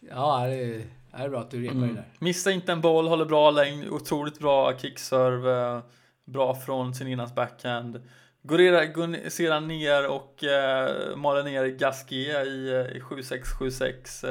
[0.00, 0.68] Ja, det är,
[1.10, 1.94] det är bra att du repar det Mm.
[1.94, 2.04] där.
[2.18, 5.82] Missar inte en boll, håller bra längd, otroligt bra kickserve.
[6.24, 8.02] Bra från sin innans backhand.
[8.42, 14.30] Går, sedan ner och eh, maler ner Gasquet i, eh, i 7-6, 7-6.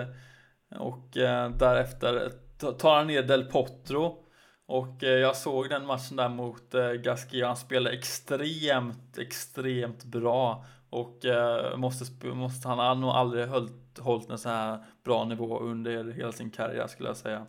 [0.72, 4.26] eh, Och eh, därefter ta- tar han ner Del Potro.
[4.66, 7.46] Och eh, jag såg den matchen där mot eh, Gasquet.
[7.48, 10.66] Han spelade extremt, extremt bra.
[10.90, 15.60] Och eh, måste, måste, han har nog aldrig hållit, hållit en så här bra nivå
[15.60, 17.46] under hela sin karriär skulle jag säga.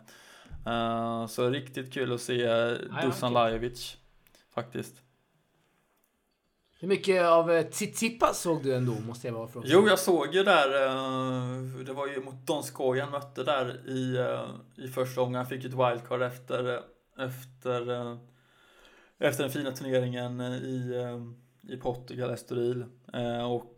[0.65, 3.33] Eh, så riktigt kul att se uh, Dusan.
[3.33, 3.97] Lajovic.
[4.53, 4.95] Faktiskt.
[6.81, 9.49] Hur mycket av eh, Tsitsipas såg du ändå, måste jag vara.
[9.63, 10.85] Jo, jag såg ju där.
[10.85, 15.37] eh, det var ju mot Don Skojan mötte där i, eh, i första omgången.
[15.37, 16.79] Han fick ju ett wildcard efter,
[17.17, 18.17] efter,
[19.19, 20.95] efter den fina turneringen i,
[21.69, 22.85] i Portugal, Estoril.
[23.49, 23.75] Och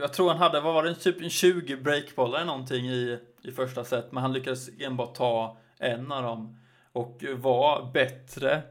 [0.00, 3.52] jag tror han hade, vad var det, typ en 20 breakbollar eller någonting i, i
[3.52, 4.12] första set.
[4.12, 6.58] Men han lyckades enbart ta en av dem.
[6.92, 8.62] Och var bättre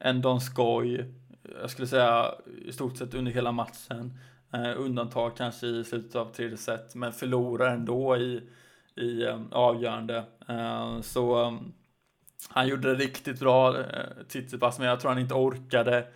[0.00, 1.14] än Don Skoj,
[1.60, 4.18] jag skulle säga i stort sett under hela matchen.
[4.52, 8.42] Eh, undantag kanske i slutet av tredje set, men förlorar ändå i,
[8.94, 10.24] i eh, avgörande.
[10.48, 11.54] Eh, så eh,
[12.48, 16.06] han gjorde det riktigt bra, eh, Tsitsipas, men jag tror han inte orkade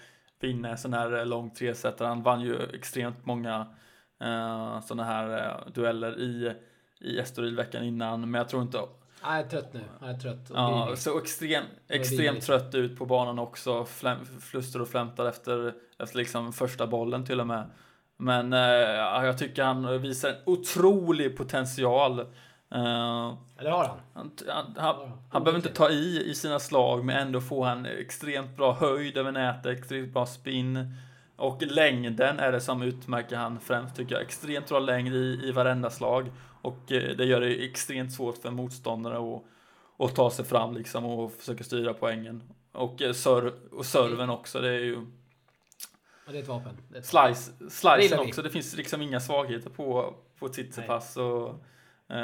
[0.41, 2.09] vinna en sån här eh, lång tresetare.
[2.09, 3.67] Han vann ju extremt många
[4.21, 6.55] eh, sådana här eh, dueller i,
[7.01, 8.79] i Estoril veckan innan, men jag tror inte
[9.21, 9.81] han är trött nu.
[10.01, 10.51] Han är trött.
[10.51, 13.85] Och Ja, så extrem, extremt trött ut på banan också.
[13.85, 17.71] Fläm, fluster och flämtar efter, efter liksom första bollen till och med.
[18.17, 22.21] Men eh, ja, jag tycker han visar en otrolig potential.
[22.21, 23.99] Eh, det har han.
[24.15, 27.87] han, han, han, han behöver inte ta i i sina slag men ändå få en
[27.87, 30.95] extremt bra höjd över nätet, extremt bra spin.
[31.37, 34.23] Och längden är det som utmärker han främst tycker jag.
[34.23, 36.31] Extremt bra längd i, i varenda slag.
[36.63, 39.43] Och eh, det gör det extremt svårt för motståndare att,
[39.99, 42.43] att ta sig fram liksom och försöka styra poängen.
[42.73, 45.07] Och, eh, serv, och serven också, det är ju
[46.27, 46.77] Ja, det är ett vapen.
[46.91, 48.43] Det är ett slice, slicen också.
[48.43, 51.17] Det finns liksom inga svagheter på, på Tsitsipas.
[51.17, 51.57] Och, eh,
[52.09, 52.15] det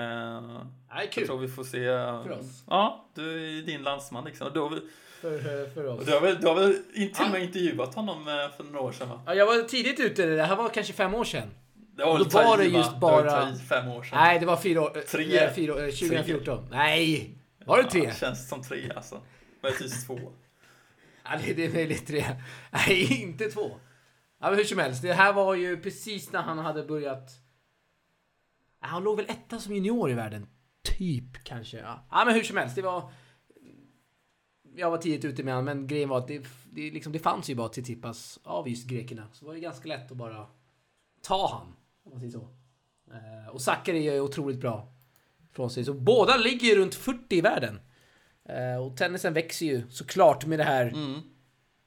[0.90, 1.26] är jag kul.
[1.26, 1.84] tror vi får se.
[2.24, 2.64] För oss.
[2.68, 4.50] Ja, du är din landsman liksom.
[4.54, 4.80] Du har väl,
[5.20, 6.06] För, för oss.
[6.06, 8.24] du har väl, du har väl till och med intervjuat honom
[8.56, 9.22] för några år sedan va?
[9.26, 10.26] Ja, jag var tidigt ute.
[10.26, 11.50] Det här var kanske fem år sedan.
[11.96, 14.18] Det var Då var det just Det bara- i fem år sedan.
[14.18, 15.02] Nej, det var fyra år.
[15.10, 15.38] Tre.
[15.38, 16.68] eh, Fyra, eh, 2014.
[16.70, 17.38] Nej!
[17.66, 18.04] Var det tre?
[18.04, 19.20] Ja, känns som tre alltså.
[19.62, 20.18] Möjligtvis två.
[21.24, 22.24] Ja, det, det är möjligt tre.
[22.70, 23.70] Nej, inte två.
[24.40, 25.02] Ja, men hur som helst.
[25.02, 27.30] Det här var ju precis när han hade börjat...
[28.80, 30.46] Ja, Han låg väl etta som junior i världen.
[30.98, 31.78] Typ, kanske.
[31.78, 32.76] Ja, ja men hur som helst.
[32.76, 33.10] Det var...
[34.76, 36.38] Jag var tidigt ute med honom, men grejen var att det,
[36.70, 39.28] det, liksom, det fanns ju bara Tsitsipas av just grekerna.
[39.32, 40.46] Så det var ju ganska lätt att bara
[41.22, 41.76] ta han.
[42.04, 42.48] Om man säger så.
[43.12, 44.88] Eh, och Sakari är otroligt bra
[45.52, 45.84] från sig.
[45.84, 47.80] Så båda ligger ju runt 40 i världen.
[48.48, 51.20] Eh, och tennisen växer ju såklart med det här Mm.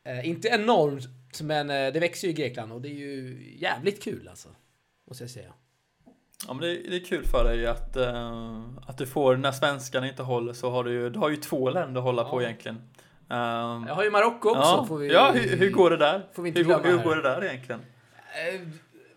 [0.04, 4.28] Eh, inte enormt, men det växer ju i Grekland och det är ju jävligt kul
[4.28, 4.50] alltså.
[5.08, 5.54] Måste jag säga.
[6.48, 10.08] Ja men det, det är kul för dig att, eh, att du får, när svenskarna
[10.10, 12.46] inte håller så har du ju, du har ju två länder att hålla på Ja.
[12.46, 12.76] egentligen.
[13.30, 14.62] Um, Jag har ju Marocko också.
[14.62, 16.28] ja, får vi, ja hur, hur går det där?
[16.34, 17.04] Får vi inte hur, glömma hur här.
[17.06, 17.82] går det där egentligen?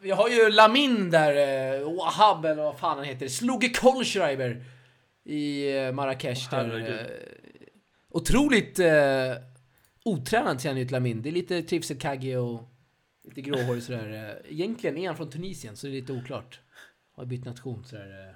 [0.02, 1.32] Vi har ju Lamin där,
[1.80, 3.28] eh, Wahab eller vad fan han heter.
[3.28, 4.64] Sloge Kohlschreiber
[5.24, 6.50] i eh, Marrakesh.
[6.50, 7.06] där, eh,
[8.10, 9.32] otroligt eh,
[10.04, 11.22] otränad ser han ut Lamin.
[11.22, 12.68] Det är lite Tifset Kagge och
[13.24, 14.42] lite gråhårig sådär.
[14.48, 16.60] Egentligen är han från Tunisien så det är lite oklart.
[17.16, 18.34] Har bytt nation sådär.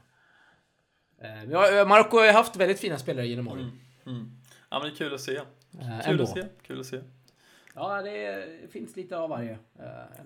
[1.22, 1.86] eh.
[1.86, 3.80] Marocko har ju haft väldigt fina spelare genom åren.
[4.06, 4.16] Mm.
[4.18, 4.40] Mm.
[4.70, 5.40] Ja men det är kul att se.
[6.04, 6.44] Kul att se.
[6.66, 7.00] Kul att se.
[7.74, 9.52] Ja, det finns lite av varje.
[9.52, 9.58] Uh,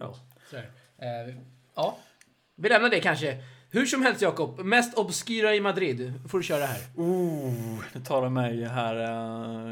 [0.00, 0.14] Ja.
[0.50, 0.70] Sådär.
[0.98, 1.34] Eh,
[1.74, 1.98] ja,
[2.54, 3.42] vi lämnar det kanske.
[3.70, 6.12] Hur som helst Jakob, mest obskyra i Madrid.
[6.28, 6.80] får du köra här.
[6.96, 8.96] Oh, det mig här.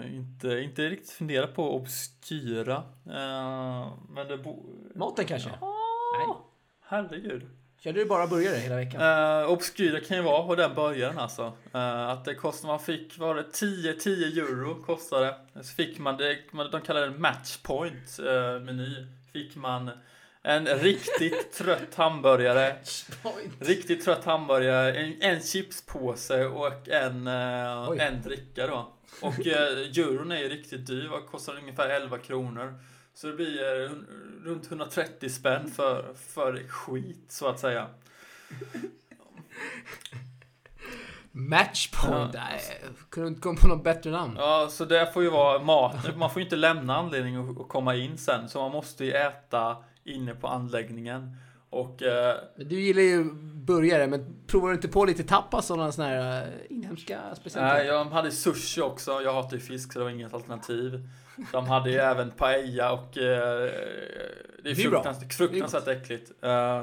[0.04, 2.76] eh, inte, inte riktigt fundera på obskyra.
[3.06, 4.62] Uh, men det bo...
[4.94, 5.48] Maten kanske?
[5.48, 6.36] Nej.
[6.80, 7.42] Herregud.
[7.80, 9.02] Körde du bara burgare hela veckan?
[9.02, 11.52] Uh, obskyra kan ju vara på den början alltså.
[11.74, 15.34] Eh, att det kostar, man fick, var det 10, 10 euro kostade.
[15.54, 16.38] Så fick man det,
[16.72, 19.06] de kallar det matchpoint uh, meny.
[19.32, 19.90] Fick man
[20.42, 22.76] en riktigt trött hamburgare.
[23.60, 27.28] Riktigt trött hamburgare, en, en chipspåse och en,
[27.88, 27.98] Oj.
[27.98, 28.92] en dricka då.
[29.22, 29.52] Och uh,
[29.98, 32.74] euron är ju riktigt dyr, vad kostar ungefär 11 kronor.
[33.16, 33.90] Så det blir eh,
[34.44, 37.86] runt 130 spänn för, för skit så att säga.
[41.32, 42.34] Matchpoint?
[42.34, 42.40] Ja.
[43.10, 44.34] Kunde inte komma på något bättre namn?
[44.38, 46.16] Ja, så det får ju vara mat.
[46.16, 48.48] Man får ju inte lämna anledningen att- komma in sen.
[48.48, 51.36] Så man måste ju äta inne på anläggningen.
[51.70, 53.24] Och eh, Du gillar ju
[53.54, 57.78] burgare, men provar du inte på lite tapas och såna här eh, inhemska specialiteter?
[57.78, 59.20] Nej, jag hade sushi också.
[59.22, 61.08] Jag hatar ju fisk så det var inget alternativ.
[61.52, 63.22] De hade ju även paella och eh,
[64.62, 65.02] det är Det är bra.
[65.02, 66.32] fruktansvärt, fruktansvärt äckligt.
[66.44, 66.82] Eh,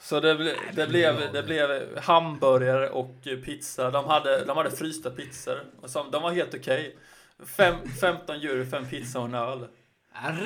[0.00, 3.90] så det, ble, det, blev, det blev hamburgare och pizza.
[3.90, 5.60] De hade, de hade frysta pizzor.
[5.84, 6.96] Som, de var helt okej.
[7.56, 9.66] Fem 15 euro för en pizza och en öl.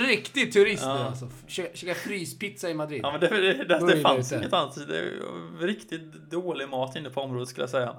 [0.09, 1.04] Riktig turist Ja.
[1.04, 1.28] alltså.
[1.46, 3.00] Käka fryspizza i Madrid.
[3.02, 4.74] Ja men det, det, det, det, fanns inget annat.
[4.88, 5.12] Det
[5.61, 7.96] var riktigt dålig mat inne på området skulle jag säga.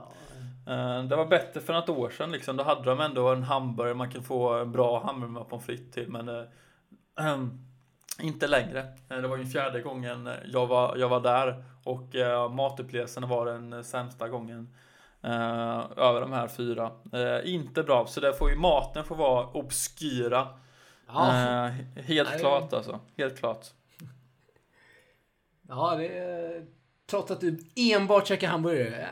[1.09, 2.57] Det var bättre för något år sedan liksom.
[2.57, 5.91] Då hade de ändå en hamburgare man kunde få en bra hamburgare med pommes frites
[5.93, 6.09] till.
[6.11, 6.43] Men eh,
[7.19, 7.59] ehm,
[8.21, 8.79] inte längre.
[9.09, 11.63] Eh, Det var ju fjärde gången jag var, jag var där.
[11.83, 14.75] Och uh, matupplevelsen var den eh, sämsta gången.
[15.21, 16.91] eh, över de här fyra.
[17.13, 18.05] Eh, inte bra.
[18.07, 20.47] Så där får ju maten få vara obskyra.
[21.07, 22.39] Ja, Eh, helt Nej.
[22.39, 22.99] klart alltså.
[23.17, 23.65] Helt klart.
[25.67, 26.65] ja det är...
[27.09, 29.07] Trots att du enbart käkar hamburgare.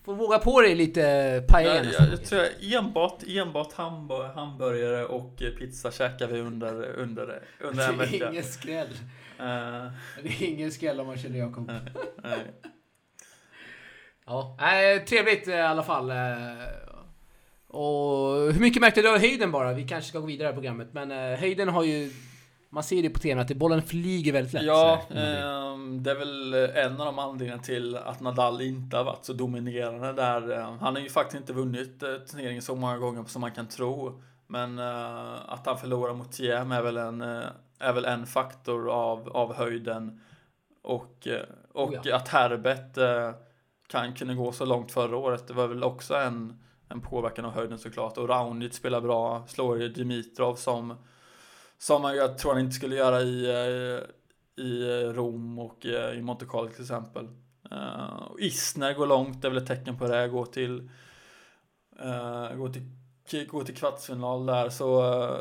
[0.00, 5.04] Eh, Får våga på dig lite paella nästa jag, tror jag enbart, enbart hamburg, hamburgare
[5.04, 8.30] och eh, pizza käkar vi under, under, under en Det är vecka.
[8.30, 8.88] ingen skräll.
[9.38, 9.44] Eh,
[10.22, 11.72] Det är ingen skräll om man känner Jakob.
[14.26, 16.10] Ja, äh, trevligt i alla fall.
[16.10, 16.16] eh.
[17.68, 19.72] Och hur mycket märkte du av höjden bara?
[19.72, 20.88] Vi kanske ska gå vidare i programmet.
[20.92, 22.10] Men eh, höjden har ju
[22.70, 24.62] man ser det på tv att bollen flyger väldigt lätt.
[24.62, 29.24] Ja, eh, det är väl en av de anledningarna till att Nadal inte har varit
[29.24, 30.58] så dominerande där.
[30.58, 33.66] Eh, han har ju faktiskt inte vunnit eh, turneringen så många gånger som man kan
[33.68, 34.22] tro.
[34.46, 37.44] Men eh, att han förlorar mot Thiem är väl en, eh,
[37.78, 40.20] är väl en faktor av, av höjden.
[40.82, 41.42] Och, eh,
[41.72, 42.16] och Oh ja.
[42.16, 42.98] att Herbert
[43.86, 45.48] kan kunna gå så långt förra året.
[45.48, 48.18] Det var väl också en, en påverkan av höjden såklart.
[48.18, 50.94] Och Raonic spelar bra, slår ju Dimitrov som,
[51.80, 56.46] som jag tror han inte skulle göra i, eh, i Rom och eh, i Monte
[56.46, 57.28] Carlo till exempel.
[57.70, 60.28] Eh, och Isner går långt, det är väl ett tecken på det.
[60.28, 60.90] Går till,
[62.00, 65.38] eh, går till, går till kvartsfinal där så eh,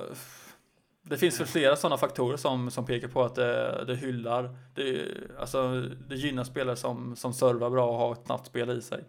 [1.02, 5.08] det finns väl flera sådana faktorer som, som pekar på att det, det hyllar, det,
[5.40, 9.04] alltså, det gynnar spelare som, som servar bra och har ett snabbt spel i sig.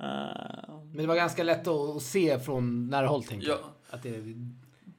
[0.00, 3.56] Eh, Men det var ganska lätt att se från nära håll, tänker Ja.
[3.90, 3.96] jag.
[3.96, 4.22] Att det,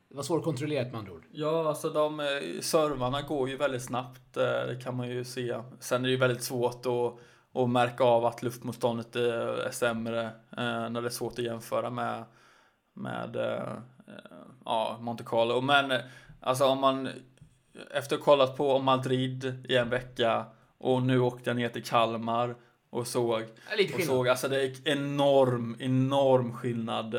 [0.10, 1.24] det var svårkontrollerat med andra ord.
[1.32, 2.26] Ja, alltså de eh,
[2.62, 4.38] servarna går ju väldigt snabbt.
[4.38, 5.60] eh, Det kan man ju se.
[5.80, 7.16] Sen är det ju väldigt svårt att,
[7.62, 10.24] att märka av att luftmotståndet är, är sämre
[10.58, 12.24] eh, när det är svårt att jämföra med,
[12.94, 13.72] med eh,
[14.08, 14.14] eh,
[14.66, 15.62] ja, Monte Carlo.
[15.62, 16.00] Men eh,
[16.42, 17.10] alltså om man
[17.92, 20.46] efter att ha kollat på Madrid i en vecka
[20.78, 22.56] och nu åkte jag ner till Kalmar
[22.90, 24.06] och såg Lite och skillnad.
[24.16, 27.16] såg, alltså det är enorm, enorm skillnad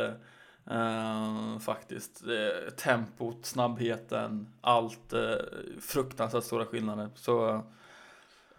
[0.70, 2.22] eh, faktiskt.
[2.22, 5.12] Eh, tempot, snabbheten, allt.
[5.12, 5.34] Eh,
[5.80, 7.10] fruktansvärt stora skillnader.
[7.14, 7.64] Så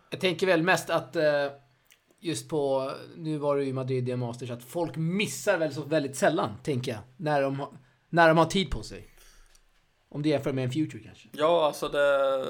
[0.10, 1.16] Jag tänker väl mest att
[2.20, 6.16] just på, nu var det ju Madrid i Masters, att folk missar väl så väldigt
[6.16, 7.02] sällan, tänker jag.
[7.18, 7.66] När de,
[8.10, 9.08] när de har tid på sig.
[10.10, 11.30] Om det jämför med en Future kanske.
[11.32, 12.46] ja, alltså det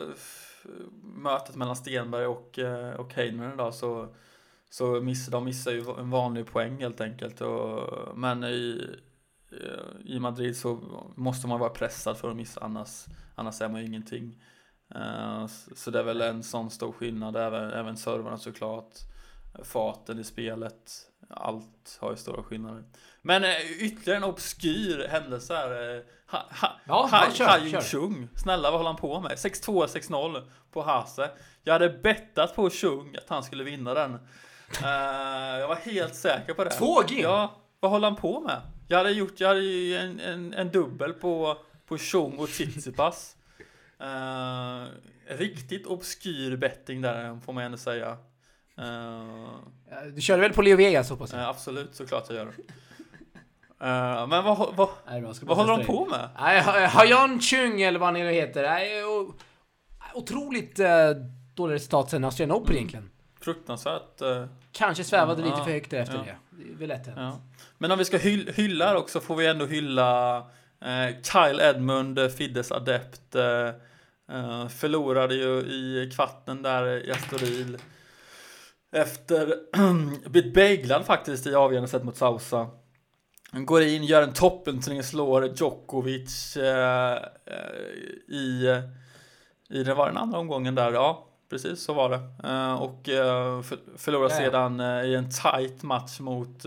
[1.04, 2.60] mötet mellan Stenberg och,
[2.98, 4.16] och Heinemann idag så,
[4.70, 7.42] så miss, de missar ju en vanlig poäng helt enkelt.
[7.42, 8.82] Och, men i,
[10.06, 10.80] i Madrid så
[11.16, 14.44] måste man vara pressad för att missa annars, annars är man ju ingenting.
[14.96, 18.94] Eh, så- det är väl en sån stor skillnad, även, även servarna såklart.
[19.64, 20.92] Farten i spelet,
[21.30, 22.84] allt har ju stora skillnader.
[23.22, 25.96] Men eh, ytterligare en obskyr händelse här.
[25.98, 27.82] eh, Ha, ha, Ja, ha, kör, ha Jung kör.
[27.82, 28.28] Chung.
[28.36, 29.32] Snälla vad håller han på med?
[29.32, 30.42] 6-2, 6-0
[30.72, 31.30] på Hase.
[31.64, 34.14] Jag hade bettat på Chung att han skulle vinna den.
[34.84, 36.70] Eh, jag var helt säker på det.
[36.70, 37.22] 2G?
[37.22, 38.62] Ja, vad håller han på med?
[38.92, 43.36] Jag hade gjort, jag hade en, en, en dubbel på, på Chung och Tsitsipas.
[44.02, 44.86] Uh,
[45.38, 48.18] riktigt obskyr betting där får man ändå säga.
[48.76, 51.42] Ja, Du körde väl på Leo Vegas hoppas jag?
[51.42, 52.48] eh, absolut, såklart jag gör.
[53.80, 56.30] Eh, men vad, vad, Nej, vad håller de på med?
[56.90, 58.64] Hayan Chung eller vad han nu heter.
[58.64, 59.04] Nej,
[60.14, 61.10] otroligt eh,
[61.56, 63.12] dåliga resultat sen Australian Open egentligen.
[63.42, 64.22] Fruktansvärt.
[64.72, 66.24] Kanske svävade lite för högt därefter ja.
[66.24, 66.64] det.
[66.64, 67.36] Det är väl lätt hänt.
[67.78, 70.38] Men om vi ska hyll, hylla också får vi ändå hylla
[70.82, 73.36] eh, Kyle Edmund, eh, Fiddes adept.
[73.36, 73.68] Eh,
[74.32, 77.78] eh, förlorade ju i kvarten där i Astoril.
[78.92, 79.56] Efter
[80.30, 82.70] blivit beglad faktiskt i avgörande set mot Sausa.
[83.52, 87.14] Går in, gör en toppenturnering, slår Djokovic eh,
[87.46, 88.82] eh, i,
[89.70, 92.22] i det var den andra omgången där, ja precis så var det.
[92.50, 94.46] Eh, och eh, för, förlorar Ja, ja.
[94.52, 96.66] sedan eh, i en tight match mot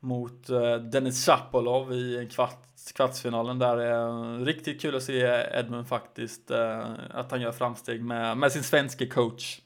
[0.00, 0.46] mot
[0.92, 3.90] Denis Shapovalov i en kvart, kvartsfinalen där.
[3.90, 5.20] Eh, riktigt kul att se
[5.54, 6.50] Edmund faktiskt,
[7.10, 9.60] att han gör framsteg med, med sin svenska coach.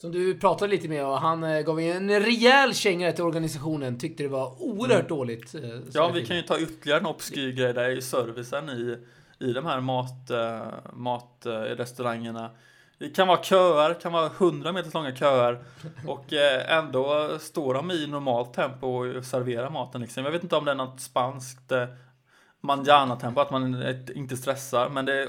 [0.00, 3.98] Som du pratade lite med och han gav ju en rejäl känga till organisationen.
[3.98, 5.54] Tyckte det var oerhört dåligt.
[5.54, 8.96] eh, som Ja, vi kan ju ta ytterligare en obskyr grej där i servicen i,
[9.38, 12.50] i de här mat, eh, matrestaurangerna.
[12.98, 15.58] Det kan vara köer, kan vara 100 meter långa köer
[16.06, 20.24] och eh, ändå står de i normalt tempo och serverar maten liksom.
[20.24, 21.86] Jag vet inte om det är något spanskt eh,
[22.60, 23.84] manjana-tempo, att man
[24.14, 25.28] inte stressar, men det är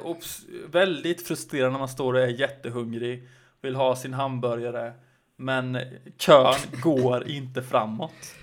[0.71, 3.27] väldigt frustrerande när man står och är jättehungrig,
[3.61, 4.93] vill ha sin hamburgare,
[5.35, 5.87] men eh,
[6.17, 8.35] kön går inte framåt.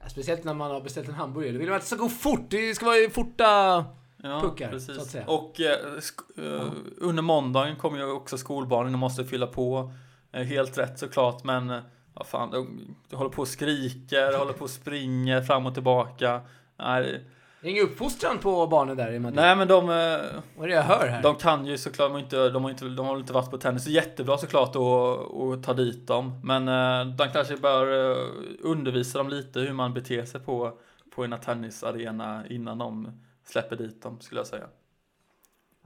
[0.00, 1.52] Ja, Speciellt när man har beställt en hamburgare.
[1.52, 2.46] Då vill man att det ska gå fort.
[2.50, 3.84] Det ska vara forta...
[4.22, 4.94] Ja, puckar, precis.
[4.96, 5.26] så att säga.
[5.26, 9.92] Och eh, sk- eh, under måndagen kommer ju också skolbarnen och måste fylla på.
[10.32, 11.80] Eh, helt rätt såklart, men eh,
[12.14, 16.40] vad fan, de, de håller på och skriker, håller på och springer fram och tillbaka.
[16.78, 17.24] Nej,
[17.60, 19.36] Det är ingen uppfostran på barnen där i Madrid.
[19.36, 21.22] nej men de, eh, Vad är det jag hör här?
[21.22, 23.86] de kan ju såklart, inte, de har inte, de har inte varit på tennis.
[23.86, 26.40] Jättebra såklart att, ta dit dem.
[26.44, 28.26] Men eh, de kanske bör eh,
[28.60, 30.78] undervisa dem lite hur man beter sig på,
[31.14, 34.66] på en tennisarena innan de släpper dit dem, skulle jag säga.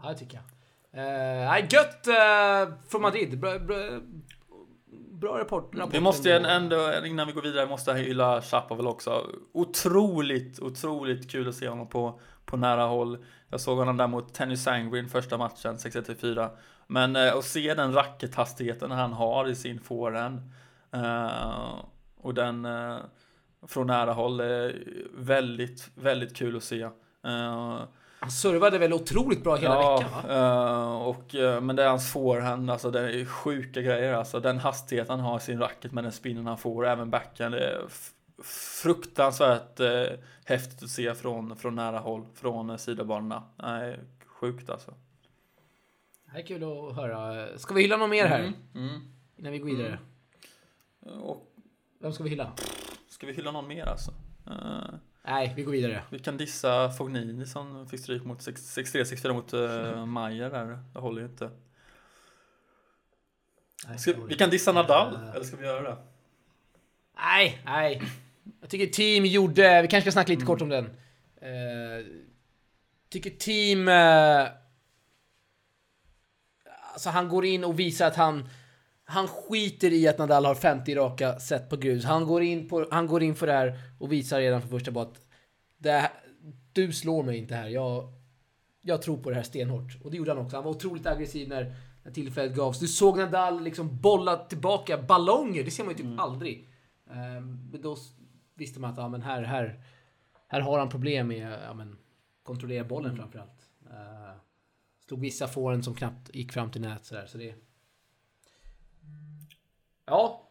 [0.03, 0.45] Ja, det tycker jag.
[0.95, 3.41] Nej, gött uh, från Madrid.
[3.41, 3.77] Bra, bra,
[5.23, 5.75] bra rapport.
[5.75, 9.27] rapport Vi måste ju ändå, innan vi går vidare, måste hylla Chapoval också.
[9.53, 13.25] Otroligt, otroligt kul att se honom på, på nära håll.
[13.49, 16.51] Jag såg honom där mot Tenny Sangrin första matchen, 6-1-4.
[16.87, 20.41] Men eh, att se den rackethastigheten han har i sin forehand
[20.93, 21.85] eh,
[22.17, 22.97] och den eh,
[23.67, 26.85] från nära håll är väldigt, väldigt kul att se.
[27.27, 27.83] Uh,
[28.23, 30.93] han servade väl otroligt bra hela ja, veckan va?
[30.93, 34.41] Uh, och, uh, men det är hans forehand, alltså det är sjuka grejer alltså.
[34.41, 37.53] Den hastighet han har i sin racket med den spinnen han får, även backen.
[37.53, 37.83] Det är
[38.83, 40.05] fruktansvärt uh,
[40.45, 43.43] häftigt att se från, från nära håll, från uh, sidobanorna.
[43.57, 44.95] Nej, sjukt alltså.
[46.33, 47.49] Det är kul att höra.
[47.59, 48.41] Ska vi hylla något mer här?
[48.41, 49.01] Mm, mm.
[49.37, 49.99] Innan vi går vidare.
[51.07, 51.23] Mm.
[51.23, 51.53] Och,
[51.99, 52.53] Vem ska vi hylla?
[53.09, 54.11] Ska vi hylla någon mer alltså?
[54.47, 54.95] Uh,
[55.25, 56.03] Nej, vi går vidare.
[56.11, 59.55] Vi kan dissa Fognini som fick stryk mot 63-64 mot
[59.95, 60.79] uh, Mayer där.
[60.93, 61.51] Det håller ju inte.
[63.99, 65.97] Ska, vi kan dissa Nadal, uh, eller ska vi göra det?
[67.17, 68.03] Nej, nej.
[68.61, 70.47] Jag tycker Team gjorde, vi kanske ska snacka lite mm.
[70.47, 70.85] kort om den.
[70.85, 72.07] Uh,
[73.09, 73.89] tycker Team...
[73.89, 74.49] Uh,
[76.93, 78.49] alltså han går in och visar att han
[79.13, 82.05] han skiter i att Nadal har 50 raka set på grus.
[82.05, 85.07] Han går in, på, han går in för det här och visar redan från första
[85.79, 86.11] det,
[86.73, 87.69] du slår mig inte här.
[87.69, 88.13] Jag,
[88.81, 89.99] jag tror på det här stenhårt.
[90.05, 90.57] Och det gjorde han också.
[90.57, 92.79] Han var otroligt aggressiv när, när tillfället gavs.
[92.79, 95.65] Du såg Nadal liksom bolla tillbaka ballonger.
[95.65, 96.19] Det ser man ju typ mm.
[96.19, 96.69] aldrig.
[97.07, 97.97] Um, men då
[98.55, 99.81] visste man att ja, men här, här,
[100.49, 101.97] här har han problem med ja, men,
[102.43, 103.21] kontrollera bollen mm.
[103.21, 103.69] framförallt.
[103.87, 104.37] Uh,
[105.05, 107.27] stod vissa fåren som knappt gick fram till nät sådär.
[107.27, 107.55] Så det,
[110.05, 110.49] Ja.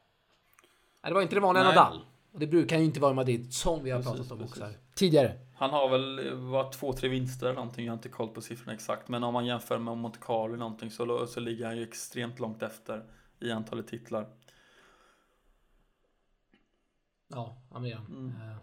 [1.04, 1.76] Nej, det var inte det vanliga Nej.
[1.76, 2.06] Nadal.
[2.32, 4.78] Och det brukar ju inte vara Madrid, som vi har precis, pratat om också här.
[4.96, 5.40] tidigare.
[5.56, 7.86] Han har väl varit två, tre vinster eller någonting.
[7.86, 9.08] Jag har inte koll på siffrorna exakt.
[9.08, 12.40] Men om man jämför med Monte Carlo eller någonting så, så ligger han ju extremt
[12.40, 13.06] långt efter
[13.40, 14.28] i antalet titlar.
[17.28, 18.28] Ja, han är mm.
[18.28, 18.58] Uh,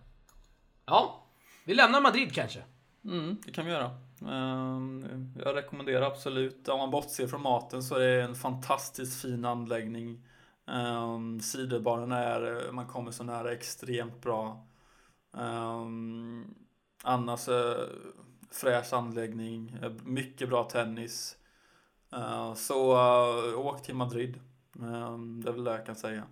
[0.89, 1.27] Ja,
[1.65, 2.63] vi lämnar Madrid kanske.
[3.05, 3.91] Mm, det kan vi göra.
[4.29, 9.45] Ehm, jag rekommenderar absolut, om man bortser från maten så är det en fantastiskt fin
[9.45, 10.28] anläggning.
[10.75, 14.67] Um, sidobanorna är, man kommer så nära extremt bra.
[15.33, 16.55] Um,
[17.03, 17.75] annars uh,
[18.51, 21.37] fräsch anläggning, eh, mycket bra tennis.
[22.17, 24.41] Uh, så uh, åk till Madrid.
[24.79, 26.23] Um, det är väl det jag kan säga.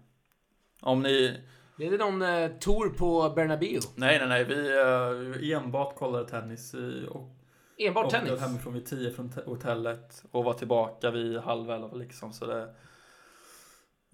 [0.81, 1.41] Om ni...
[1.77, 3.81] Blev det någon uh, tour på Bernabéu?
[3.95, 4.45] Nej, nej, nej.
[4.45, 6.75] Vi uh, enbart kollade tennis.
[6.75, 7.37] I, och,
[7.79, 8.41] enbart och tennis?
[8.41, 12.33] hemifrån vid tio från hotellet och var tillbaka vid halv elva liksom.
[12.33, 12.75] Så det,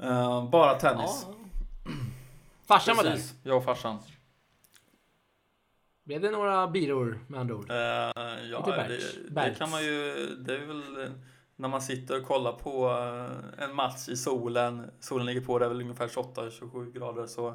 [0.03, 1.27] Uh, bara tennis.
[1.29, 1.35] Ja.
[2.67, 3.19] Farsan var där?
[3.43, 3.99] Jag och farsan.
[6.05, 7.71] Blev det några byror med andra ord?
[7.71, 8.99] Uh, ja, det,
[9.31, 10.27] det, kan man ju.
[10.39, 11.11] Det är väl
[11.63, 14.91] när man sitter och kollar på eh, en match i solen.
[15.01, 17.27] Solen ligger på, det är väl ungefär 28-27 grader.
[17.27, 17.55] Så,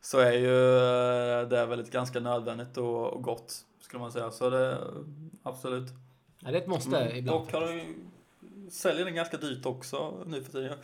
[0.00, 0.56] så är ju
[1.48, 4.30] det väldigt ganska nödvändigt och, och gott skulle man säga.
[4.30, 4.78] Så det
[5.42, 5.88] absolut.
[6.38, 7.16] Ja, det är ett måste mm.
[7.16, 7.40] ibland.
[7.40, 7.80] Och har,
[8.70, 10.78] säljer den ganska dyrt också nu för tiden.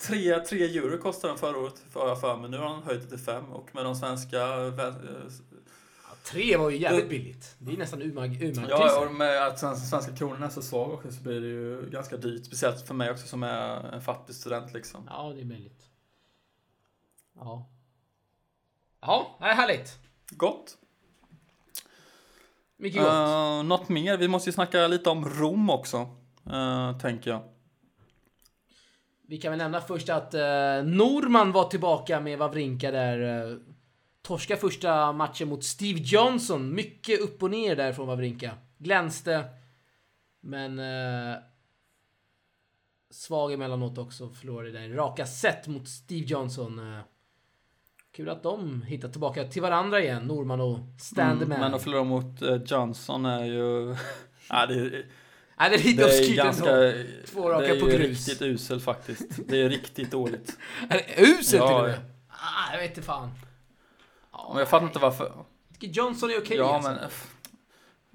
[0.00, 2.50] 3, 3 euro kostade den förra året, för jag för mig.
[2.50, 4.36] Nu har han höjt det till 5 och med de svenska...
[4.36, 4.94] Ja,
[6.24, 7.54] 3 var ju jävligt billigt.
[7.58, 11.22] Det är nästan urmark Ja, och med att svenska kronan är så svag också så
[11.22, 12.46] blir det ju ganska dyrt.
[12.46, 15.08] Speciellt för mig också som är en fattig student liksom.
[15.10, 15.84] Ja, det är möjligt.
[17.34, 17.70] Ja.
[19.00, 19.98] Ja, det är härligt.
[20.30, 20.76] Gott.
[22.76, 23.12] Mycket gott.
[23.12, 24.16] Uh, något mer?
[24.16, 25.98] Vi måste ju snacka lite om Rom också,
[26.52, 27.42] uh, tänker jag.
[29.30, 33.50] Vi kan väl nämna först att eh, Norman var tillbaka med Wawrinka där.
[33.50, 33.56] Eh,
[34.22, 36.74] torska första matchen mot Steve Johnson.
[36.74, 38.50] Mycket upp och ner där från Wawrinka.
[38.78, 39.44] Glänste.
[40.40, 40.78] Men...
[40.78, 41.38] Eh,
[43.10, 44.30] svag emellanåt också.
[44.30, 46.78] Förlorade där raka set mot Steve Johnson.
[46.78, 47.00] Eh,
[48.12, 51.42] kul att de hittar tillbaka till varandra igen, Norman och Standman.
[51.42, 53.96] Mm, men att förlora mot eh, Johnson är ju...
[54.48, 55.06] ja, det är
[55.60, 57.04] Nej, det är lite obskyrt ganska, ändå.
[57.26, 57.90] Två raka på grus.
[57.90, 59.48] Det är riktigt uselt faktiskt.
[59.48, 60.58] Det är riktigt dåligt.
[60.88, 62.00] är det uselt ja, till och med?
[62.28, 63.30] Ah, jag vet inte fan.
[64.32, 65.32] Ja, men jag fattar inte varför.
[65.80, 66.90] Johnson är okej okay, Ja, alltså.
[66.90, 66.98] men...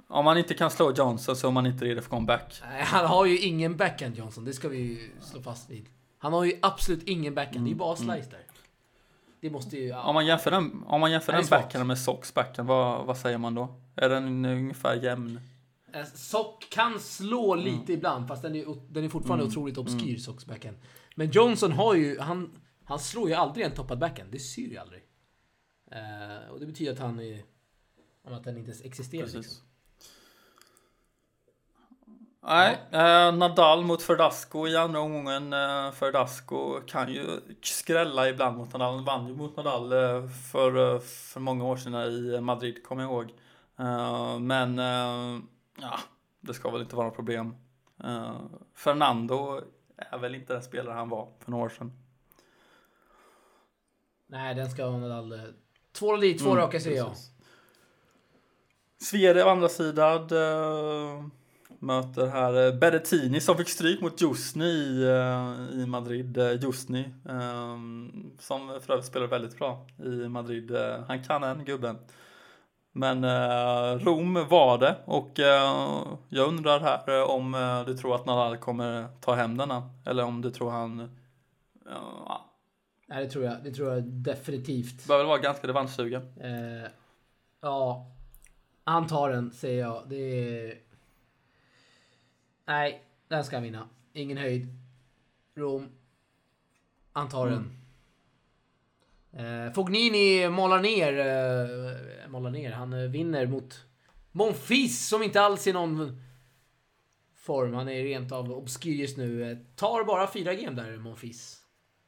[0.08, 2.62] Om man inte kan slå Johnson så är man inte redo för comeback.
[2.70, 4.46] Nej, han har ju ingen backhand Johnson.
[4.46, 5.86] Det ska vi ju slå fast vid.
[6.18, 7.56] Han har ju absolut ingen backhand.
[7.56, 8.16] Mm, det är ju bara mm.
[8.16, 8.46] slice där.
[9.42, 9.88] Det måste ju...
[9.88, 10.02] Ja.
[10.02, 13.38] Om man jämför den, om man jämför den backhanden med Sox backhand, vad, vad säger
[13.38, 13.76] man då?
[13.96, 15.40] Är den ungefär jämn?
[16.04, 17.66] Sock kan slå mm.
[17.66, 17.98] lite mm.
[17.98, 19.52] ibland, fast den är, den är fortfarande mm.
[19.52, 20.20] otroligt obskyr, mm.
[20.20, 20.78] Socks backhand.
[21.16, 24.32] Men Johnson har ju, han, han slår ju aldrig en toppad backhand.
[24.32, 25.02] Det syr ju aldrig.
[25.92, 27.44] Uh, och det betyder att han är,
[28.24, 29.28] att den inte ens existerar.
[29.28, 29.66] Liksom.
[32.48, 35.54] Nej, eh, Nadal mot Ferdasco i andra omgången.
[35.54, 38.96] Eh, Ferdasco kan ju skrälla ibland mot Nadal.
[38.96, 43.04] Han vann ju mot Nadal eh, för, eh, för många år sedan i Madrid, kommer
[43.04, 43.34] jag ihåg.
[43.80, 44.80] Eh, men
[45.76, 46.00] ja,
[46.42, 47.56] det ska väl inte vara något problem.
[48.04, 48.42] Eh,
[48.74, 49.62] Fernando
[49.98, 51.92] är väl inte den spelare han var för några år sedan.
[54.28, 55.32] Nej, den ska Nadal...
[55.32, 55.40] eh,
[55.92, 57.12] Två dit, två Mm, raka säger jag.
[58.98, 61.26] Sverige å andra sidan eh,
[61.80, 66.38] möter här eh, Berrettini som fick stryk mot Jusni i, eh, i Madrid.
[66.38, 67.14] Uh, Jusni
[68.40, 70.72] som för övrigt spelar väldigt bra i Madrid.
[71.08, 71.98] Han kan en gubben.
[72.98, 78.16] Men eh, Rom var det och eh, jag undrar här eh, om eh, du tror
[78.16, 81.10] att Nadal kommer ta hem denna eller om du tror han
[81.86, 82.46] ja,
[83.08, 83.64] Nej, det tror jag.
[83.64, 85.08] Det tror jag definitivt.
[85.08, 86.22] bör väl vara ganska revanschsugen.
[86.42, 86.90] Eh,
[87.62, 88.12] ja,
[88.84, 90.04] han tar den säger jag.
[90.10, 90.78] Det är...
[92.66, 93.90] Nej, den ska han vinna.
[94.14, 94.68] Ingen höjd.
[95.56, 95.90] Rom.
[97.12, 97.85] Han tar den.
[99.36, 102.72] Eh, Fognini målar ner, eh, målar ner.
[102.72, 103.86] Han eh, vinner mot
[104.32, 106.22] Monfils som inte alls är någon
[107.36, 107.74] form.
[107.74, 109.58] Han är rent av obskyr just nu.
[109.76, 111.62] Tar bara fyra game där, Monfils.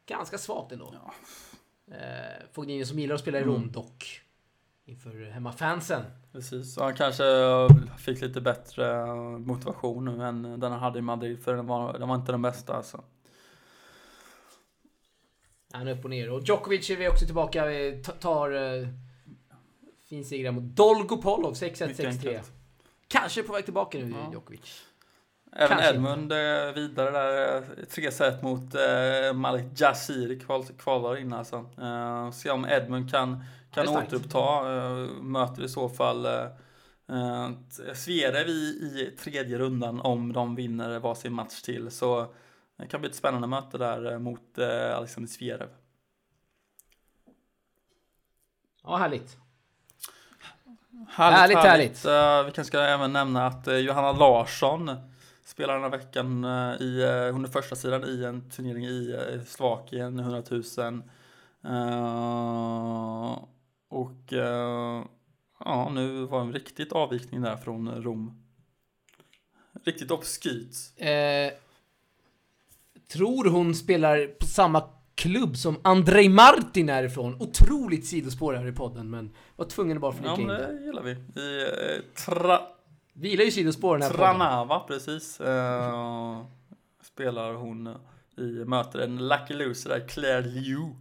[0.05, 0.93] Ganska svagt ändå.
[1.91, 4.21] Eh, Fognini som gillar att spela i Rom dock.
[4.85, 6.03] Inför hemmafansen.
[6.31, 7.23] Precis, och han kanske
[7.97, 9.05] fick lite bättre
[9.37, 12.41] motivation nu än den han hade i Madrid för den var, den var inte den
[12.41, 13.03] bästa alltså.
[15.73, 16.29] Han är upp och ner.
[16.29, 17.65] Och Djokovic är vi också tillbaka.
[17.65, 18.51] Vi ta- tar...
[18.53, 18.87] Uh,
[20.09, 21.53] fin seger mot Dolgopolov.
[21.53, 22.07] 6-1, Mycket 6-3.
[22.07, 22.51] enkelt.
[23.07, 24.29] Kanske på väg tillbaka nu, Ja.
[24.31, 24.83] Djokovic.
[25.51, 31.17] Även Kanske Edmund eh, vidare där, eh, 3 set mot eh, Malik Jasir kval, kvalar
[31.17, 31.65] in alltså.
[31.81, 33.43] Eh, se om Edmund kan,
[33.73, 34.39] kan återuppta,
[34.75, 36.43] eh, möter i så fall eh,
[37.09, 37.49] eh,
[37.93, 41.91] Zverev i, i tredje rundan om de vinner varsin match till.
[41.91, 42.33] Så
[42.77, 45.69] det kan bli ett spännande möte där eh, mot eh, Alexander Zverev.
[48.83, 49.37] Ja, härligt.
[51.09, 52.05] Härligt, Härligt, härligt.
[52.05, 54.91] Eh, vi kanske ska även nämna att Johanna Larsson
[55.47, 59.13] spelar den här veckan eh, i, uh, hon är första sidan i en turnering i
[59.13, 60.63] uh, Slovakien, 100 000.
[61.63, 63.39] Eh,
[63.89, 64.33] och
[65.59, 68.43] ja, nu var en riktigt avvikning där från Rom.
[69.83, 70.75] Riktigt obskyrt.
[73.07, 74.83] Eh, tror hon spelar på samma
[75.15, 77.35] klubb som Andrei Martin är ifrån.
[77.39, 80.67] Otroligt sidospår här i podden, men var tvungen att bara flika Ja, in det.
[80.67, 81.11] det gillar vi.
[81.11, 82.61] I uh, tra
[83.13, 84.25] Vi gillar ju sidospår den här podden.
[84.25, 85.41] Tranava, precis.
[85.41, 86.41] Eh,
[87.03, 87.95] spelar hon
[88.37, 90.95] i möter en lucky loser där, Claire Liu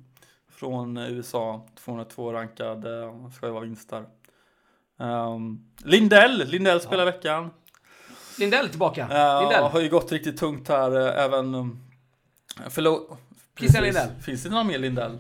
[0.50, 1.66] från USA.
[1.84, 4.04] 202 rankad, uh, ska ju vara vinst där.
[5.06, 7.50] Um, Lindell, Lindell spelar i veckan.
[8.38, 9.02] Lindell tillbaka.
[9.02, 9.64] Uh, Lindell.
[9.64, 11.80] Har ju gått riktigt tungt här, uh, även...
[12.68, 13.18] Förlåt.
[13.58, 13.84] Christian.
[13.84, 14.08] Lindell.
[14.22, 15.18] Finns det någon mer Lindell?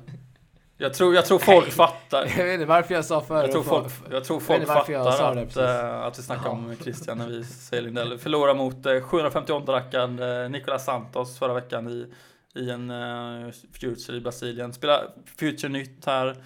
[0.78, 2.26] Jag tror, jag tror folk fattar.
[2.38, 5.04] Jag vet inte varför jag sa för Jag tror folk, jag tror folk varför jag
[5.04, 5.62] fattar sa det att, precis.
[5.62, 8.18] eh, att vi snackar om Christian när vi säger Lindell.
[8.18, 12.12] Förlorar mot uh, 758 rackaren uh, Nicolas Santos förra veckan i,
[12.60, 14.72] i en uh, Future i Brasilien.
[14.72, 15.08] Spelar
[15.38, 16.36] Future nytt här.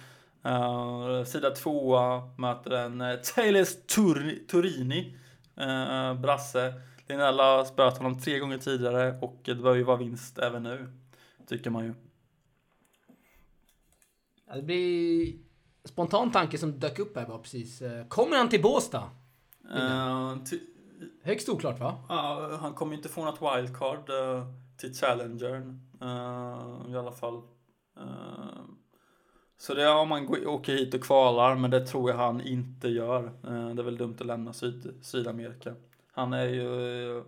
[0.45, 3.65] Uh, sida tvåa möter en uh, Taylor
[3.95, 5.17] Tur Turini,
[5.61, 6.73] uh, brasse.
[7.11, 10.91] Lindell har spöat honom tre gånger tidigare och det bör ju vara vinst även nu.
[11.47, 11.93] Tycker man ju.
[14.55, 15.33] Det blir
[15.83, 17.81] spontan tanke som dök upp här bara precis.
[17.81, 19.09] Eh, Kommer han till Båstad?
[19.75, 20.59] Uh, ty-
[21.23, 22.03] Högst oklart va?
[22.09, 24.45] Ja, han kommer inte få något wildcard eh,
[24.77, 27.35] till Challengern eh, i alla fall.
[27.97, 28.61] Eh,
[29.57, 32.41] så det är om man går, åker hit och kvalar, men det tror jag han
[32.41, 33.23] inte gör.
[33.25, 35.75] Eh, det är väl dumt att lämna Syd, Sydamerika.
[36.11, 37.23] Han är ju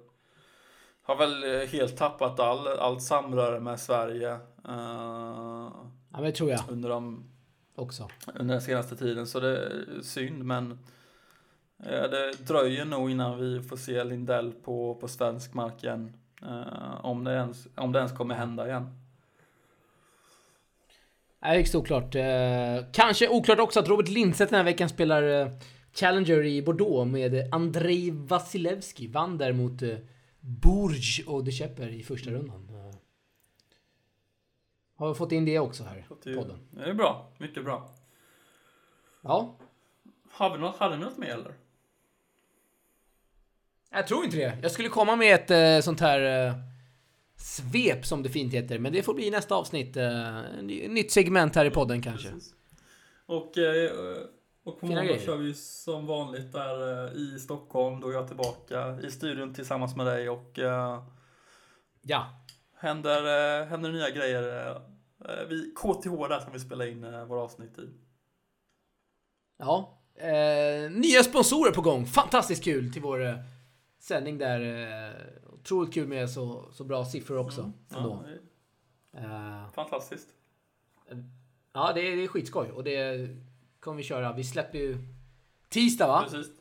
[1.04, 4.32] har väl helt tappat all, allt samröre med Sverige
[4.68, 5.72] eh,
[6.14, 7.24] Ja, det tror jag under, de,
[7.76, 8.10] också.
[8.36, 9.28] under den senaste tiden.
[9.28, 10.72] Så det är synd, men
[11.84, 16.14] eh, det dröjer nog innan vi får se Lindell på, på svensk mark igen.
[16.42, 19.00] Eh, om, det ens, om det ens kommer hända igen.
[21.40, 22.16] Nej, högst oklart.
[22.16, 25.48] Eh, kanske oklart också att Robert Lindstedt den här veckan spelar eh,
[25.94, 29.08] Challenger i Bordeaux med Andrei Vasilevski.
[29.08, 29.98] Vann däremot eh,
[30.40, 32.70] Bourges och De Schepper i första rundan.
[32.70, 32.96] Eh,
[34.96, 36.58] har vi fått in det också här i podden.
[36.72, 37.90] Det är bra, mycket bra.
[39.22, 39.56] Ja,
[40.32, 41.54] Har vi något, hade vi något mer eller?
[43.92, 44.58] jag tror inte det.
[44.62, 46.54] Jag skulle komma med ett eh, sånt här eh,
[47.36, 49.98] svep som det fint heter, men det får bli nästa avsnitt.
[49.98, 52.30] Eh, ny- nytt segment här i podden kanske.
[52.32, 52.54] Precis.
[53.26, 53.54] Och,
[54.64, 58.00] och på måndag kör vi som vanligt där eh, i Stockholm.
[58.00, 61.04] Då är jag tillbaka i studion tillsammans med dig och eh,
[62.02, 62.26] Ja,
[62.76, 64.72] händer, eh, händer nya grejer.
[65.26, 67.90] Eh, vi, KTH där som vi spelar in eh, våra avsnitt i.
[69.58, 70.00] ja.
[70.92, 72.06] Nya sponsorer på gång.
[72.06, 73.44] Fantastiskt kul till vår
[74.00, 74.62] sändning där.
[74.62, 77.62] Eh, otroligt kul med så, så bra siffror också.
[77.62, 77.74] Mm.
[77.90, 78.26] ändå.
[79.12, 80.28] Ja, det är fantastiskt.
[81.74, 83.30] ja, det är, det är skitskoj och det
[83.84, 84.34] kommer vi köra.
[84.34, 84.98] Vi släpper ju
[85.70, 86.26] tisdag va?
[86.30, 86.52] Precis.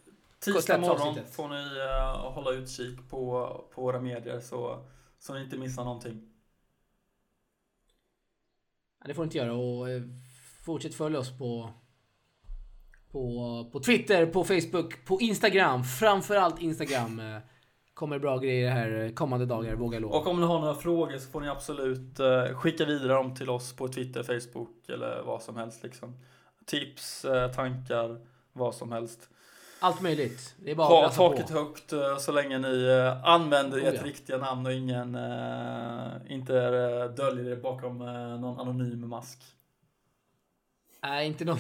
[0.41, 4.85] Tisdag morgon får ni eh, hålla utkik på, på våra medier så,
[5.19, 6.23] så ni inte missar någonting.
[9.01, 10.03] Ja, det får ni inte göra och eh,
[10.65, 11.71] fortsätt följa oss på
[13.11, 15.85] på, på Twitter, på Facebook, på Instagram.
[15.85, 17.21] Framförallt Instagram.
[17.21, 17.39] eh,
[17.95, 20.17] Kommer bra grejer här kommande dagar, vågar jag lova.
[20.17, 22.21] Och om ni har några frågor så får ni absolut
[22.55, 26.15] skicka vidare dem till oss på Twitter, Facebook eller vad som helst liksom.
[26.67, 28.19] Tips, eh, tankar,
[28.53, 29.29] vad som helst.
[29.81, 30.55] Allt möjligt.
[30.65, 31.53] Det är bara Ha taket på.
[31.53, 34.03] högt eh, så länge ni eh, använder Oh, ert ja.
[34.05, 35.09] riktiga namn och ingen
[36.29, 36.53] inte
[37.09, 37.99] döljer er bakom
[38.41, 39.39] någon anonym mask.
[41.03, 41.59] Nej, inte någon...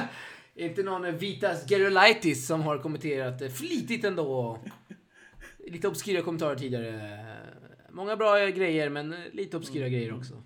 [0.54, 4.58] inte någon Vitas Gerolaitis som har kommenterat flitigt ändå.
[5.66, 7.18] Lite obskyra kommentarer tidigare.
[7.90, 9.92] Många bra grejer, men lite obskyra Mm.
[9.98, 10.42] grejer också.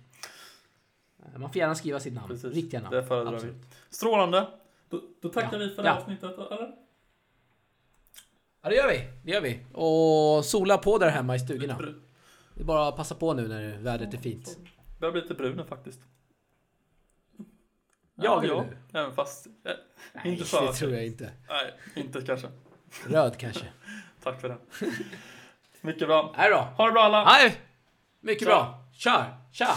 [1.35, 2.27] Eh, Man får gärna skriva sitt namn.
[2.27, 2.95] Precis, Riktiga namn.
[2.95, 3.53] det föredrar vi.
[3.89, 4.47] Strålande!
[4.89, 5.57] Då, då tackar Ja.
[5.57, 5.95] vi för det Ja.
[5.95, 6.71] avsnittet, eller?
[8.61, 9.07] Ja, det gör vi.
[9.23, 9.59] Det gör vi.
[9.73, 11.77] Och sola på där hemma i stugorna.
[12.53, 14.57] Det är bara att passa på nu när vädret är fint.
[14.99, 15.99] Börjar bli lite brun nu faktiskt.
[18.15, 18.99] Jag ja, ja.
[18.99, 19.47] Även fast...
[19.47, 19.71] Eh,
[20.13, 20.61] Nej, inte så.
[20.65, 21.31] det tror jag inte.
[21.49, 22.47] Nej, inte kanske.
[23.07, 23.65] Röd kanske.
[24.23, 24.57] Tack för det.
[25.81, 26.33] Mycket bra.
[26.37, 26.57] Nej då.
[26.57, 27.23] Ha det bra alla!
[27.23, 27.61] Nej,
[28.19, 28.49] mycket Tja.
[28.49, 28.83] bra.
[28.93, 29.37] Kör!
[29.51, 29.67] Tja!